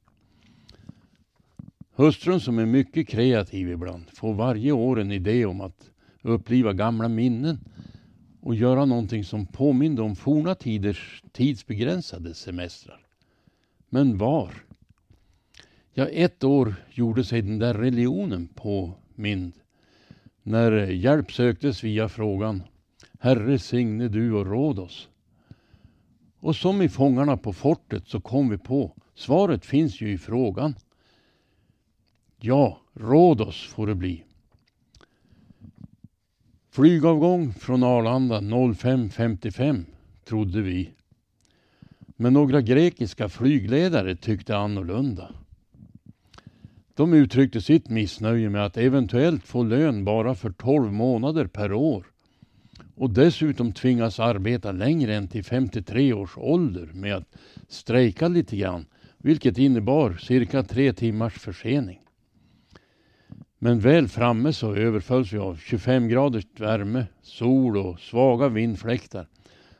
Hustrun 1.96 2.40
som 2.40 2.60
är 2.60 2.66
mycket 2.66 3.08
kreativ 3.08 3.70
ibland 3.70 4.10
får 4.10 4.34
varje 4.34 4.72
år 4.72 5.00
en 5.00 5.12
idé 5.12 5.46
om 5.46 5.62
att 5.62 5.92
uppliva 6.22 6.74
gamla 6.74 7.08
minnen 7.08 7.60
och 8.42 8.56
göra 8.56 8.86
någonting 8.86 9.24
som 9.24 9.46
påminner 9.46 10.02
om 10.02 10.16
forna 10.16 10.56
tiders 10.56 11.24
tidsbegränsade 11.32 12.34
semestrar. 12.34 13.00
Men 13.90 14.18
var? 14.18 14.54
Ja, 15.98 16.08
ett 16.08 16.44
år 16.44 16.76
gjorde 16.92 17.24
sig 17.24 17.42
den 17.42 17.60
där 17.60 17.74
religionen 17.74 18.48
påmind 18.48 19.54
när 20.44 20.72
hjälp 20.72 21.32
söktes 21.32 21.84
via 21.84 22.10
frågan 22.10 22.64
Herre 23.20 23.60
signe 23.60 24.08
du 24.08 24.34
och 24.34 24.46
råd 24.46 24.80
oss. 24.80 25.10
Och 26.40 26.56
som 26.56 26.82
i 26.82 26.90
Fångarna 26.90 27.38
på 27.38 27.54
fortet 27.54 28.08
så 28.08 28.22
kom 28.22 28.50
vi 28.50 28.58
på, 28.58 28.96
svaret 29.14 29.66
finns 29.66 30.02
ju 30.02 30.12
i 30.12 30.18
frågan. 30.18 30.76
Ja, 32.40 32.82
råd 32.94 33.42
oss 33.42 33.68
får 33.68 33.88
det 33.88 33.96
bli. 33.96 34.24
Flygavgång 36.72 37.54
från 37.54 37.84
Arlanda 37.84 38.40
05.55 38.40 39.86
trodde 40.26 40.62
vi. 40.62 40.92
Men 42.16 42.34
några 42.34 42.62
grekiska 42.62 43.30
flygledare 43.30 44.16
tyckte 44.16 44.58
annorlunda. 44.58 45.36
De 46.96 47.14
uttryckte 47.14 47.62
sitt 47.62 47.90
missnöje 47.90 48.50
med 48.50 48.66
att 48.66 48.78
eventuellt 48.78 49.48
få 49.48 49.64
lön 49.64 50.06
bara 50.06 50.36
för 50.36 50.50
12 50.50 50.92
månader 50.92 51.48
per 51.48 51.74
år 51.74 52.06
och 52.96 53.10
dessutom 53.10 53.72
tvingas 53.72 54.20
arbeta 54.20 54.72
längre 54.72 55.16
än 55.16 55.28
till 55.28 55.44
53 55.44 56.14
års 56.14 56.38
ålder 56.38 56.90
med 56.94 57.16
att 57.16 57.36
strejka 57.68 58.28
lite 58.28 58.58
grann, 58.58 58.86
vilket 59.18 59.58
innebar 59.58 60.14
cirka 60.14 60.64
tre 60.64 60.94
timmars 60.94 61.34
försening. 61.34 62.00
Men 63.60 63.80
väl 63.80 64.08
framme 64.08 64.54
så 64.54 64.76
överfölls 64.76 65.34
vi 65.34 65.38
av 65.38 65.56
25 65.56 66.08
graders 66.08 66.46
värme, 66.58 67.06
sol 67.22 67.78
och 67.78 68.00
svaga 68.00 68.50
vindfläktar. 68.50 69.28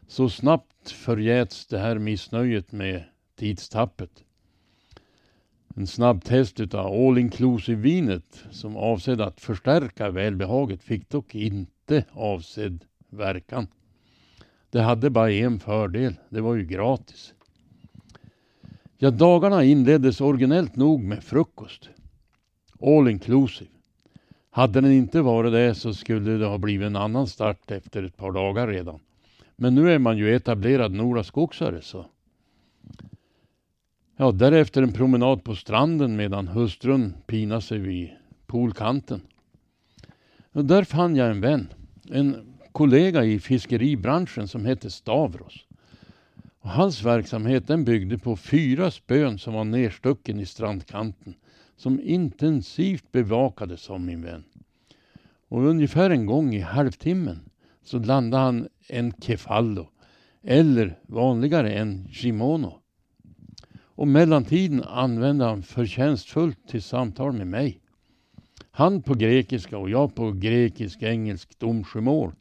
Så 0.08 0.30
snabbt 0.30 0.92
förgäts 0.92 1.68
det 1.68 1.80
här 1.80 1.98
missnöjet 2.00 2.72
med 2.72 3.04
tidstappet. 3.40 4.25
En 5.78 5.88
snabb 5.88 6.24
test 6.24 6.60
utav 6.60 6.86
all 6.86 7.18
inclusive 7.18 7.82
vinet 7.82 8.44
som 8.52 8.78
avsedd 8.78 9.22
att 9.22 9.42
förstärka 9.42 10.10
välbehaget 10.10 10.84
fick 10.84 11.10
dock 11.10 11.36
inte 11.36 12.06
avsedd 12.12 12.86
verkan. 13.10 13.68
Det 14.70 14.82
hade 14.82 15.10
bara 15.10 15.32
en 15.32 15.60
fördel, 15.60 16.16
det 16.30 16.42
var 16.42 16.56
ju 16.56 16.66
gratis. 16.66 17.34
Ja, 18.98 19.12
dagarna 19.12 19.64
inleddes 19.64 20.22
originellt 20.22 20.76
nog 20.76 21.04
med 21.04 21.24
frukost. 21.24 21.90
All 22.82 23.10
inclusive. 23.10 23.70
Hade 24.50 24.82
den 24.82 24.92
inte 24.92 25.22
varit 25.22 25.52
det 25.52 25.76
så 25.76 25.94
skulle 25.94 26.32
det 26.32 26.46
ha 26.46 26.58
blivit 26.58 26.86
en 26.86 26.96
annan 26.96 27.28
start 27.28 27.72
efter 27.72 28.04
ett 28.04 28.18
par 28.18 28.32
dagar 28.32 28.68
redan. 28.68 29.00
Men 29.56 29.76
nu 29.76 29.92
är 29.92 30.00
man 30.00 30.18
ju 30.18 30.36
etablerad 30.36 30.92
Nora 30.92 31.24
skogsare 31.24 31.82
så. 31.82 32.06
Ja, 34.18 34.32
därefter 34.32 34.82
en 34.82 34.94
promenad 34.94 35.44
på 35.44 35.56
stranden 35.56 36.16
medan 36.16 36.48
hustrun 36.48 37.14
pinar 37.28 37.60
sig 37.60 37.78
vid 37.78 38.10
poolkanten. 38.48 39.22
Och 40.52 40.66
där 40.66 40.84
fann 40.84 41.16
jag 41.16 41.32
en 41.32 41.42
vän, 41.42 41.74
en 42.10 42.58
kollega 42.72 43.24
i 43.24 43.40
fiskeribranschen 43.40 44.48
som 44.48 44.66
hette 44.66 44.92
Stavros. 44.92 45.66
Och 46.60 46.70
hans 46.70 47.04
verksamhet 47.04 47.68
den 47.68 47.86
byggde 47.86 48.18
på 48.18 48.36
fyra 48.36 48.92
spön 48.92 49.40
som 49.40 49.54
var 49.54 49.64
nerstucken 49.64 50.40
i 50.40 50.46
strandkanten 50.46 51.34
som 51.78 52.00
intensivt 52.00 53.12
bevakades 53.12 53.90
av 53.90 54.02
min 54.02 54.22
vän. 54.22 54.44
Och 55.48 55.64
ungefär 55.64 56.10
en 56.10 56.26
gång 56.26 56.56
i 56.56 56.60
halvtimmen 56.60 57.40
så 57.84 58.00
landade 58.00 58.44
han 58.44 58.68
en 58.88 59.14
kefallo 59.22 59.90
eller 60.44 61.00
vanligare 61.08 61.74
en 61.74 62.08
shimono. 62.12 62.82
Och 63.96 64.08
mellantiden 64.08 64.84
använde 64.84 65.46
han 65.46 65.64
förtjänstfullt 65.64 66.68
till 66.68 66.82
samtal 66.82 67.34
med 67.34 67.48
mig. 67.48 67.80
Han 68.72 69.02
på 69.02 69.14
grekiska 69.14 69.78
och 69.78 69.90
jag 69.90 70.16
på 70.16 70.32
grekisk-engelsk 70.32 71.60
domsjömål. 71.60 72.32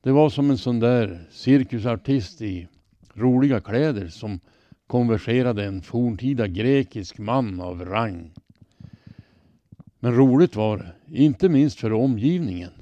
Det 0.00 0.12
var 0.12 0.30
som 0.30 0.50
en 0.50 0.58
sån 0.58 0.80
där 0.80 1.28
cirkusartist 1.30 2.42
i 2.42 2.68
roliga 3.14 3.60
kläder 3.60 4.08
som 4.08 4.40
konverserade 4.86 5.64
en 5.64 5.82
forntida 5.82 6.46
grekisk 6.46 7.18
man 7.18 7.60
av 7.60 7.84
rang. 7.84 8.32
Men 9.98 10.14
roligt 10.14 10.56
var 10.56 10.78
det, 10.78 11.18
inte 11.18 11.48
minst 11.48 11.80
för 11.80 11.92
omgivningen. 11.92 12.72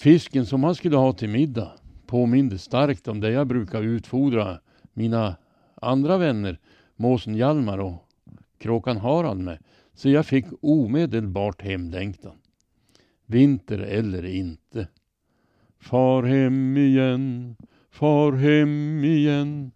Fisken 0.00 0.46
som 0.46 0.64
han 0.64 0.74
skulle 0.74 0.96
ha 0.96 1.12
till 1.12 1.28
middag 1.28 1.72
påminde 2.06 2.58
starkt 2.58 3.08
om 3.08 3.20
det 3.20 3.30
jag 3.30 3.46
brukar 3.46 3.82
utfodra 3.82 4.58
mina 4.92 5.36
andra 5.82 6.18
vänner, 6.18 6.58
måsen 6.96 7.34
Hjalmar 7.34 7.78
och 7.78 8.08
kråkan 8.58 8.96
Harald 8.96 9.40
med. 9.40 9.58
Så 9.94 10.08
jag 10.08 10.26
fick 10.26 10.46
omedelbart 10.60 11.62
hemlängtan. 11.62 12.36
Vinter 13.26 13.78
eller 13.78 14.24
inte. 14.24 14.88
Far 15.78 16.22
hem 16.22 16.76
igen, 16.76 17.56
far 17.90 18.32
hem 18.32 19.04
igen. 19.04 19.70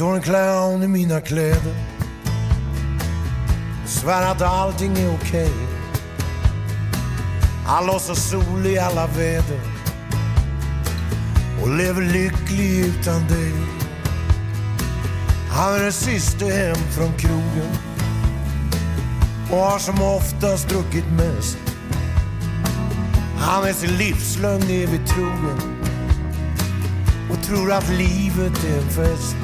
Står 0.00 0.14
en 0.14 0.22
clown 0.22 0.82
i 0.82 0.88
mina 0.88 1.20
kläder. 1.20 1.74
Svär 3.86 4.30
att 4.32 4.42
allting 4.42 4.96
är 4.96 5.14
okej. 5.14 5.52
Han 7.66 7.86
låtsas 7.86 8.30
sol 8.30 8.66
i 8.66 8.78
alla 8.78 9.06
väder. 9.06 9.60
Och 11.62 11.76
lever 11.76 12.02
lycklig 12.02 12.78
utan 12.78 13.28
dig. 13.28 13.52
Han 15.50 15.74
är 15.74 15.82
den 15.82 15.92
siste 15.92 16.44
hem 16.44 16.76
från 16.76 17.12
krogen. 17.18 17.70
Och 19.50 19.58
har 19.58 19.78
som 19.78 20.02
oftast 20.02 20.68
druckit 20.68 21.12
mest. 21.12 21.58
Han 23.38 23.64
är 23.64 23.72
sin 23.72 23.96
livslögn 23.96 24.70
evigt 24.70 25.10
trogen. 25.10 25.60
Och 27.30 27.42
tror 27.42 27.72
att 27.72 27.88
livet 27.88 28.64
är 28.64 28.78
en 28.78 28.90
fest. 28.90 29.39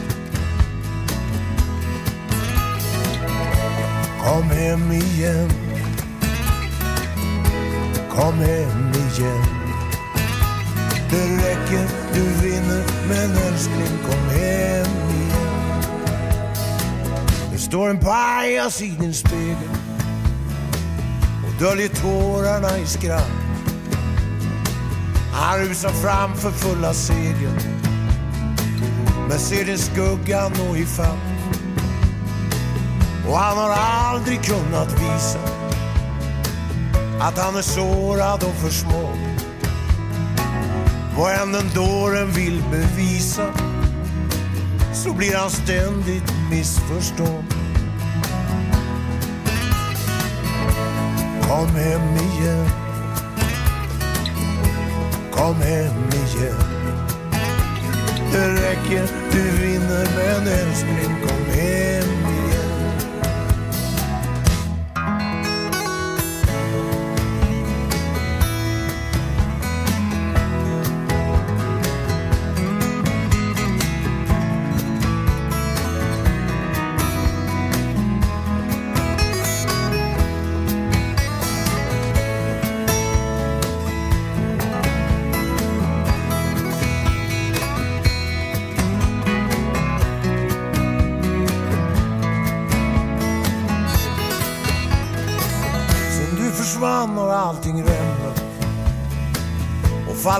Kom 4.26 4.50
hem 4.50 4.92
igen. 4.92 5.50
Kom 8.10 8.34
hem 8.34 8.92
igen. 8.92 9.44
Det 11.10 11.36
räcker, 11.36 11.88
du 12.14 12.20
vinner 12.20 12.84
Men 13.08 13.30
älskling, 13.30 13.98
kom 14.08 14.30
hem 14.30 14.86
igen. 15.10 15.36
Det 17.52 17.58
står 17.58 17.90
en 17.90 17.98
pajas 17.98 18.82
i 18.82 18.96
din 19.00 19.14
spegel. 19.14 19.70
Och 21.46 21.62
döljer 21.62 21.88
tårarna 21.88 22.78
i 22.78 22.86
skratt. 22.86 23.30
Han 25.32 25.58
rusar 25.58 25.90
fram 25.90 26.36
för 26.36 26.50
fulla 26.50 26.94
segel. 26.94 27.60
Men 29.28 29.38
ser 29.38 29.64
din 29.64 29.78
skugga 29.78 30.48
nå 30.48 30.76
ifatt 30.76 31.25
och 33.28 33.38
han 33.38 33.58
har 33.58 33.70
aldrig 33.70 34.42
kunnat 34.42 34.92
visa 34.92 35.38
att 37.20 37.38
han 37.38 37.56
är 37.56 37.62
sårad 37.62 38.42
och 38.42 38.54
försmådd. 38.54 39.18
Vad 41.16 41.34
än 41.34 41.52
den 41.52 41.70
dåren 41.74 42.30
vill 42.30 42.62
bevisa 42.70 43.46
så 44.92 45.12
blir 45.12 45.36
han 45.36 45.50
ständigt 45.50 46.32
missförstådd. 46.50 47.44
Kom 51.42 51.68
hem 51.68 52.16
igen. 52.16 52.68
Kom 55.32 55.54
hem 55.54 56.08
igen. 56.12 56.76
Det 58.32 58.48
räcker, 58.48 59.08
du 59.32 59.50
vinner 59.50 60.08
men 60.16 60.48
älskling 60.48 61.16
kom 61.26 61.54
hem 61.54 62.15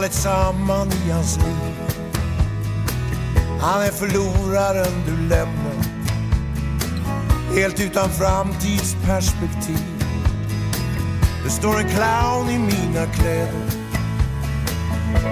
fallit 0.07 0.13
samman 0.13 0.89
i 1.07 1.11
hans 1.11 1.37
liv. 1.37 1.75
Han 3.61 3.83
är 3.83 3.91
förloraren 3.91 5.03
du 5.07 5.29
lämnat 5.29 5.87
helt 7.55 7.81
utan 7.81 8.11
framtidsperspektiv. 8.11 10.05
Det 11.45 11.51
står 11.51 11.79
en 11.79 11.89
clown 11.89 12.51
i 12.51 12.59
mina 12.59 13.07
kläder 13.07 13.67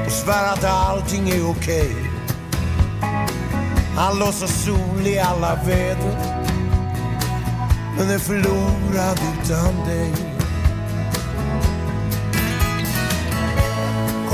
och 0.07 0.13
svär 0.13 0.53
att 0.53 0.65
allting 0.65 1.31
är 1.31 1.51
okej. 1.51 1.97
Han 3.97 4.19
låtsas 4.19 4.65
sol 4.65 5.07
i 5.07 5.19
alla 5.19 5.55
väder 5.55 6.45
men 7.99 8.11
är 8.11 8.19
förlorad 8.19 9.21
utan 9.43 9.87
dig. 9.87 10.24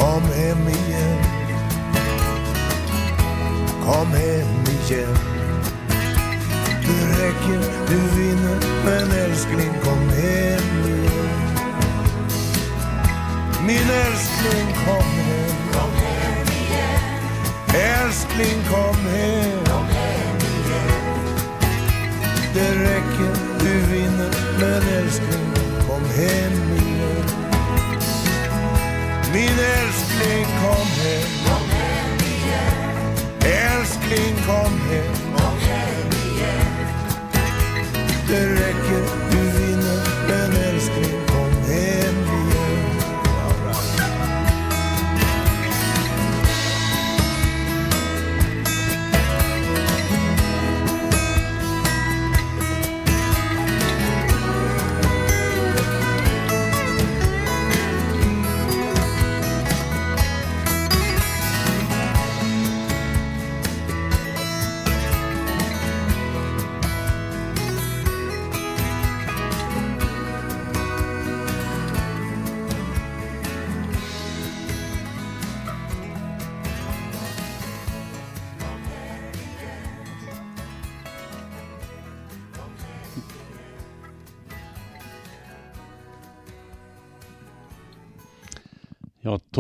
Kom 0.01 0.23
hem 0.23 0.69
igen. 0.69 1.19
Kom 3.85 4.13
hem 4.13 4.65
igen. 4.65 5.17
Det 6.87 7.23
räcker, 7.23 7.61
du 7.89 8.21
vinner, 8.21 8.59
men 8.85 9.11
älskling 9.13 9.73
kom 9.85 10.09
hem 10.09 10.85
igen. 10.87 11.41
Min 13.67 13.91
älskling 14.07 14.67
kom 14.87 15.05
hem. 15.05 15.57
Kom 15.73 15.91
hem 15.95 16.47
igen. 16.47 17.01
Älskling 17.75 18.63
kom 18.71 18.97
hem. 19.07 19.65
Kom 19.65 19.87
hem 19.87 20.37
igen. 20.37 20.91
Det 22.55 22.71
räcker, 22.75 23.35
du 23.59 23.81
vinner, 23.93 24.31
men 24.61 24.83
älskling 24.99 25.55
kom 25.89 26.05
hem 26.17 26.53
igen. 26.53 26.80
Min 29.33 29.59
älskling 29.59 30.45
kom 30.45 30.87
hem. 31.03 31.29
Kom 31.47 31.71
hem 31.71 32.17
igen. 32.19 33.53
Älskling 33.53 34.37
kom 34.47 34.81
hem. 34.91 35.20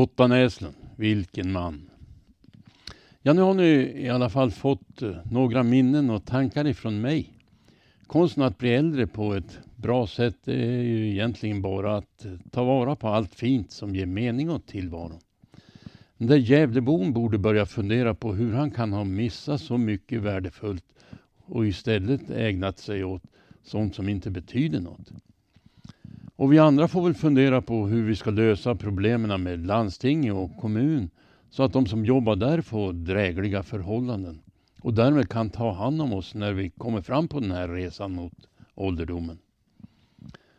Totta 0.01 0.26
Näslund, 0.26 0.74
vilken 0.96 1.53
man. 1.53 1.90
Ja, 3.22 3.32
nu 3.32 3.40
har 3.40 3.55
ni 3.55 3.68
i 3.96 4.09
alla 4.09 4.30
fall 4.30 4.51
fått 4.51 5.03
eh, 5.03 5.16
några 5.30 5.62
minnen 5.62 6.11
och 6.11 6.24
tankar 6.24 6.66
ifrån 6.66 7.01
mig. 7.01 7.32
Konsten 8.07 8.42
att 8.42 8.59
bli 8.59 8.74
äldre 8.74 9.07
på 9.07 9.34
ett 9.34 9.59
bra 9.76 10.07
sätt 10.07 10.48
är 10.48 10.82
ju 10.82 11.11
egentligen 11.11 11.62
bara 11.62 11.96
att 11.96 12.24
eh, 12.24 12.32
ta 12.51 12.64
vara 12.64 12.96
på 12.96 13.09
allt 13.09 13.34
fint 13.34 13.70
som 13.72 13.94
ger 13.94 14.07
mening 14.07 14.51
åt 14.51 14.66
tillvaron. 14.66 15.20
Den 16.16 16.28
där 16.28 16.36
Gävlebon 16.36 17.12
borde 17.12 17.38
börja 17.38 17.66
fundera 17.66 18.14
på 18.14 18.34
hur 18.34 18.53
han 18.53 18.70
kan 18.70 18.92
ha 18.92 19.05
missat 19.05 19.61
så 19.61 19.78
mycket 19.78 20.22
värdefullt 20.22 20.84
och 21.36 21.66
istället 21.66 22.30
ägnat 22.30 22.78
sig 22.78 23.05
åt 23.05 23.22
sånt 23.62 23.94
som 23.94 24.09
inte 24.09 24.30
betyder 24.30 24.80
något. 24.80 25.12
Och 26.41 26.53
vi 26.53 26.59
andra 26.59 26.88
får 26.88 27.03
väl 27.03 27.14
fundera 27.14 27.62
på 27.62 27.86
hur 27.86 28.05
vi 28.05 28.16
ska 28.16 28.30
lösa 28.30 28.74
problemen 28.74 29.43
med 29.43 29.66
landsting 29.66 30.32
och 30.32 30.57
kommun 30.57 31.11
så 31.51 31.62
att 31.62 31.72
de 31.72 31.86
som 31.86 32.05
jobbar 32.05 32.36
där 32.36 32.61
får 32.61 32.93
drägliga 32.93 33.62
förhållanden 33.62 34.41
och 34.80 34.95
därmed 34.95 35.28
kan 35.28 35.51
ta 35.51 35.72
hand 35.72 36.03
om 36.03 36.12
oss 36.12 36.34
när 36.34 36.53
vi 36.53 36.70
kommer 36.70 37.01
fram 37.01 37.28
på 37.28 37.41
den 37.41 37.51
här 37.51 37.68
resan 37.68 38.12
mot 38.12 38.32
ålderdomen. 38.74 39.38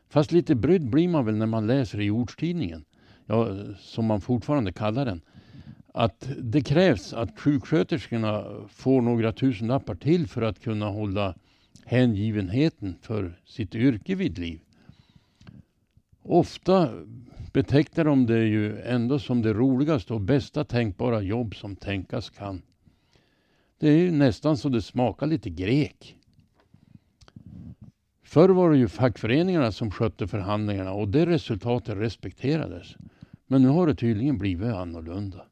Fast 0.10 0.32
lite 0.32 0.56
brydd 0.56 0.90
blir 0.90 1.08
man 1.08 1.26
väl 1.26 1.36
när 1.36 1.46
man 1.46 1.68
läser 1.68 2.02
i 2.02 2.10
ortstidningen, 2.10 2.86
ja, 3.26 3.48
som 3.80 4.06
man 4.06 4.22
fortfarande 4.22 4.74
kallar 4.74 5.06
den, 5.06 5.22
att 5.94 6.30
det 6.42 6.62
krävs 6.62 7.14
att 7.14 7.40
sjuksköterskorna 7.40 8.46
får 8.70 9.02
några 9.02 9.32
tusenlappar 9.32 9.96
till 9.96 10.28
för 10.28 10.42
att 10.42 10.60
kunna 10.60 10.86
hålla 10.86 11.36
hängivenheten 11.86 12.96
för 13.02 13.40
sitt 13.46 13.76
yrke 13.76 14.16
vid 14.16 14.38
liv. 14.38 14.60
Ofta 16.24 16.90
betecknar 17.54 18.06
de 18.06 18.26
det 18.26 18.44
ju 18.44 18.82
ändå 18.82 19.20
som 19.20 19.42
det 19.42 19.54
roligaste 19.54 20.14
och 20.14 20.22
bästa 20.22 20.64
tänkbara 20.64 21.22
jobb 21.22 21.56
som 21.56 21.76
tänkas 21.76 22.30
kan. 22.30 22.62
Det 23.80 23.90
är 23.90 23.98
ju 23.98 24.12
nästan 24.12 24.58
så 24.58 24.70
det 24.70 24.82
smakar 24.82 25.28
lite 25.28 25.50
grek. 25.50 26.18
Förr 28.24 28.50
var 28.50 28.72
det 28.72 28.78
ju 28.78 28.88
fackföreningarna 28.88 29.72
som 29.72 29.92
skötte 29.92 30.28
förhandlingarna 30.28 30.94
och 30.94 31.08
det 31.08 31.26
resultatet 31.26 31.98
respekterades. 31.98 32.96
Men 33.48 33.62
nu 33.62 33.68
har 33.68 33.88
det 33.88 33.96
tydligen 33.96 34.38
blivit 34.38 34.74
annorlunda. 34.74 35.46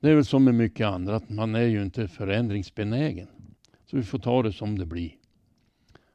Det 0.00 0.10
är 0.10 0.14
väl 0.14 0.24
som 0.24 0.44
med 0.44 0.54
mycket 0.54 0.86
annat, 0.86 1.28
man 1.28 1.54
är 1.54 1.66
ju 1.66 1.82
inte 1.82 2.08
förändringsbenägen. 2.08 3.28
Så 3.86 3.96
vi 3.96 4.02
får 4.02 4.18
ta 4.18 4.42
det 4.42 4.52
som 4.52 4.78
det 4.78 4.86
blir. 4.86 5.17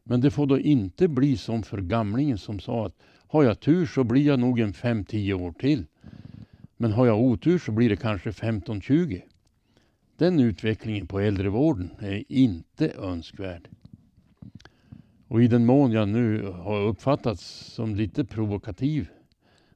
Men 0.04 0.22
det 0.22 0.32
får 0.32 0.48
då 0.48 0.60
inte 0.60 1.08
bli 1.08 1.38
som 1.38 1.64
för 1.64 1.82
gamlingen 1.82 2.38
som 2.38 2.60
sa 2.60 2.86
att 2.86 2.96
har 3.28 3.44
jag 3.44 3.60
tur 3.60 3.86
så 3.86 4.04
blir 4.04 4.28
jag 4.28 4.40
nog 4.40 4.60
en 4.60 4.74
5-10 4.74 5.34
år 5.34 5.52
till. 5.52 5.86
Men 6.78 6.92
har 6.92 7.06
jag 7.06 7.22
otur 7.22 7.60
så 7.60 7.72
blir 7.72 7.90
det 7.90 7.96
kanske 7.96 8.30
15-20. 8.30 9.22
Den 10.18 10.40
utvecklingen 10.40 11.08
på 11.08 11.20
äldrevården 11.20 11.92
är 12.00 12.24
inte 12.28 12.90
önskvärd. 12.90 13.70
Och 15.28 15.44
i 15.44 15.48
den 15.48 15.66
mån 15.66 15.92
jag 15.92 16.10
nu 16.10 16.46
har 16.48 16.82
uppfattats 16.82 17.44
som 17.74 17.96
lite 17.96 18.26
provokativ 18.26 19.08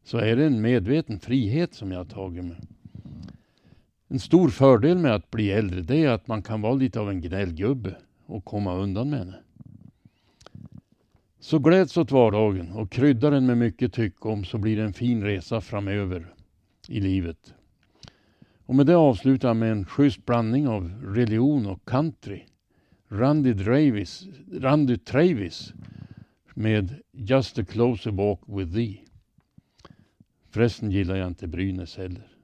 så 0.03 0.17
är 0.17 0.35
det 0.35 0.45
en 0.45 0.61
medveten 0.61 1.19
frihet 1.19 1.73
som 1.73 1.91
jag 1.91 1.99
har 1.99 2.05
tagit 2.05 2.45
mig. 2.45 2.57
En 4.07 4.19
stor 4.19 4.49
fördel 4.49 4.97
med 4.97 5.15
att 5.15 5.31
bli 5.31 5.51
äldre 5.51 5.81
det 5.81 6.03
är 6.03 6.09
att 6.09 6.27
man 6.27 6.41
kan 6.41 6.61
vara 6.61 6.73
lite 6.73 6.99
av 6.99 7.09
en 7.09 7.21
gnällgubbe 7.21 7.95
och 8.25 8.45
komma 8.45 8.75
undan 8.75 9.09
med 9.09 9.27
det. 9.27 9.39
Så 11.39 11.59
gläds 11.59 11.97
åt 11.97 12.11
vardagen 12.11 12.71
och 12.71 12.91
krydda 12.91 13.29
den 13.29 13.45
med 13.45 13.57
mycket 13.57 13.93
tycke 13.93 14.27
om 14.27 14.45
så 14.45 14.57
blir 14.57 14.77
det 14.77 14.83
en 14.83 14.93
fin 14.93 15.23
resa 15.23 15.61
framöver 15.61 16.33
i 16.87 16.99
livet. 16.99 17.53
Och 18.65 18.75
med 18.75 18.85
det 18.85 18.95
avslutar 18.95 19.47
jag 19.47 19.57
med 19.57 19.71
en 19.71 19.85
schysst 19.85 20.25
blandning 20.25 20.67
av 20.67 20.91
religion 21.03 21.65
och 21.65 21.85
country. 21.85 22.41
Randy 23.07 23.53
Travis, 23.53 24.27
Randy 24.51 24.97
Travis 24.97 25.73
med 26.53 26.95
Just 27.11 27.59
a 27.59 27.65
closer 27.65 28.11
walk 28.11 28.39
with 28.47 28.73
thee. 28.73 29.01
Förresten 30.49 30.91
gillar 30.91 31.15
jag 31.15 31.27
inte 31.27 31.47
Brynäs 31.47 31.97
heller. 31.97 32.36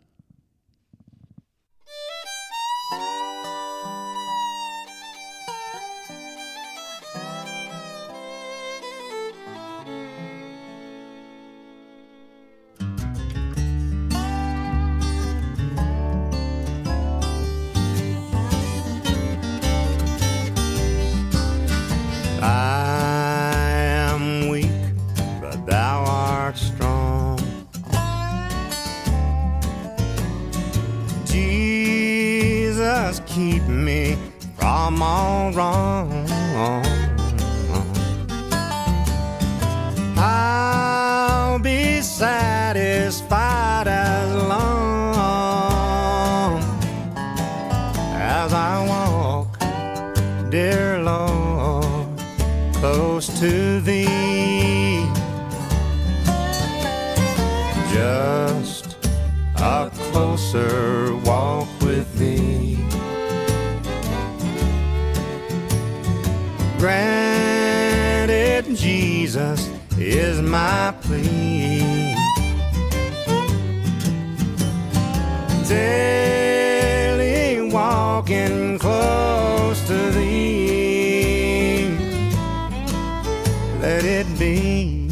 Let 84.04 84.28
it 84.28 84.38
be, 84.38 85.08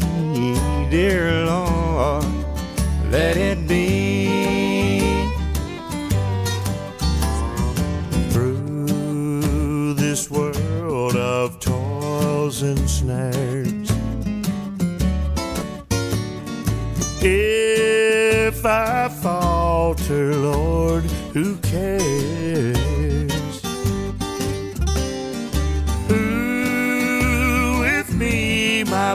dear 0.90 1.46
Lord, 1.46 2.26
let 3.10 3.38
it 3.38 3.66
be. 3.66 3.81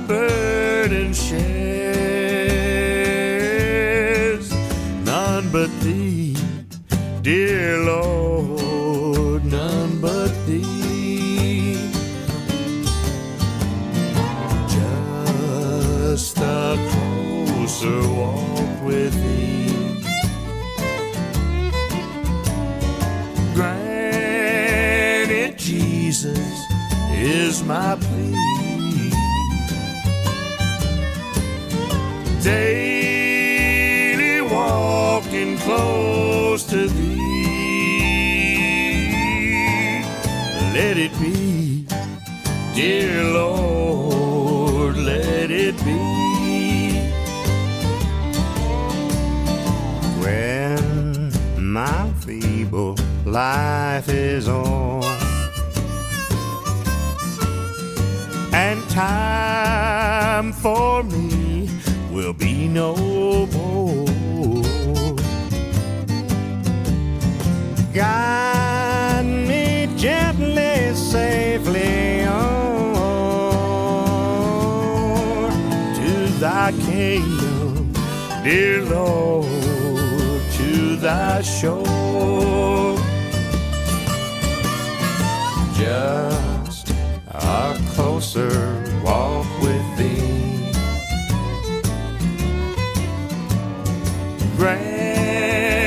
remember 0.08 0.46
life 53.38 54.09
is 54.09 54.47
on 54.47 55.03
and 58.51 58.81
time 58.89 60.51
for 60.51 61.03
me 61.03 61.69
will 62.11 62.33
be 62.33 62.67
no 62.67 62.95
more. 63.57 64.07
Guide 67.93 69.25
me 69.49 69.88
gently, 69.95 70.95
safely 70.95 72.23
on 72.23 72.95
to 75.99 76.09
thy 76.39 76.71
kingdom, 76.89 77.93
dear 78.43 78.81
Lord, 78.81 79.45
to 80.57 80.95
thy 80.95 81.43
shore. 81.43 81.86
Closer 88.38 89.01
walk 89.03 89.47
with 89.61 89.97
thee. 89.97 90.71
Granted, 94.57 95.79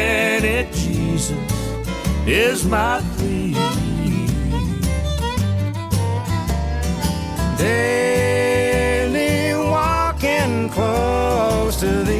Jesus 0.72 1.30
is 2.26 2.64
my 2.64 3.00
plea. 3.16 3.54
Daily 7.58 9.54
walking 9.54 10.70
close 10.70 11.76
to 11.80 12.04
thee. 12.04 12.19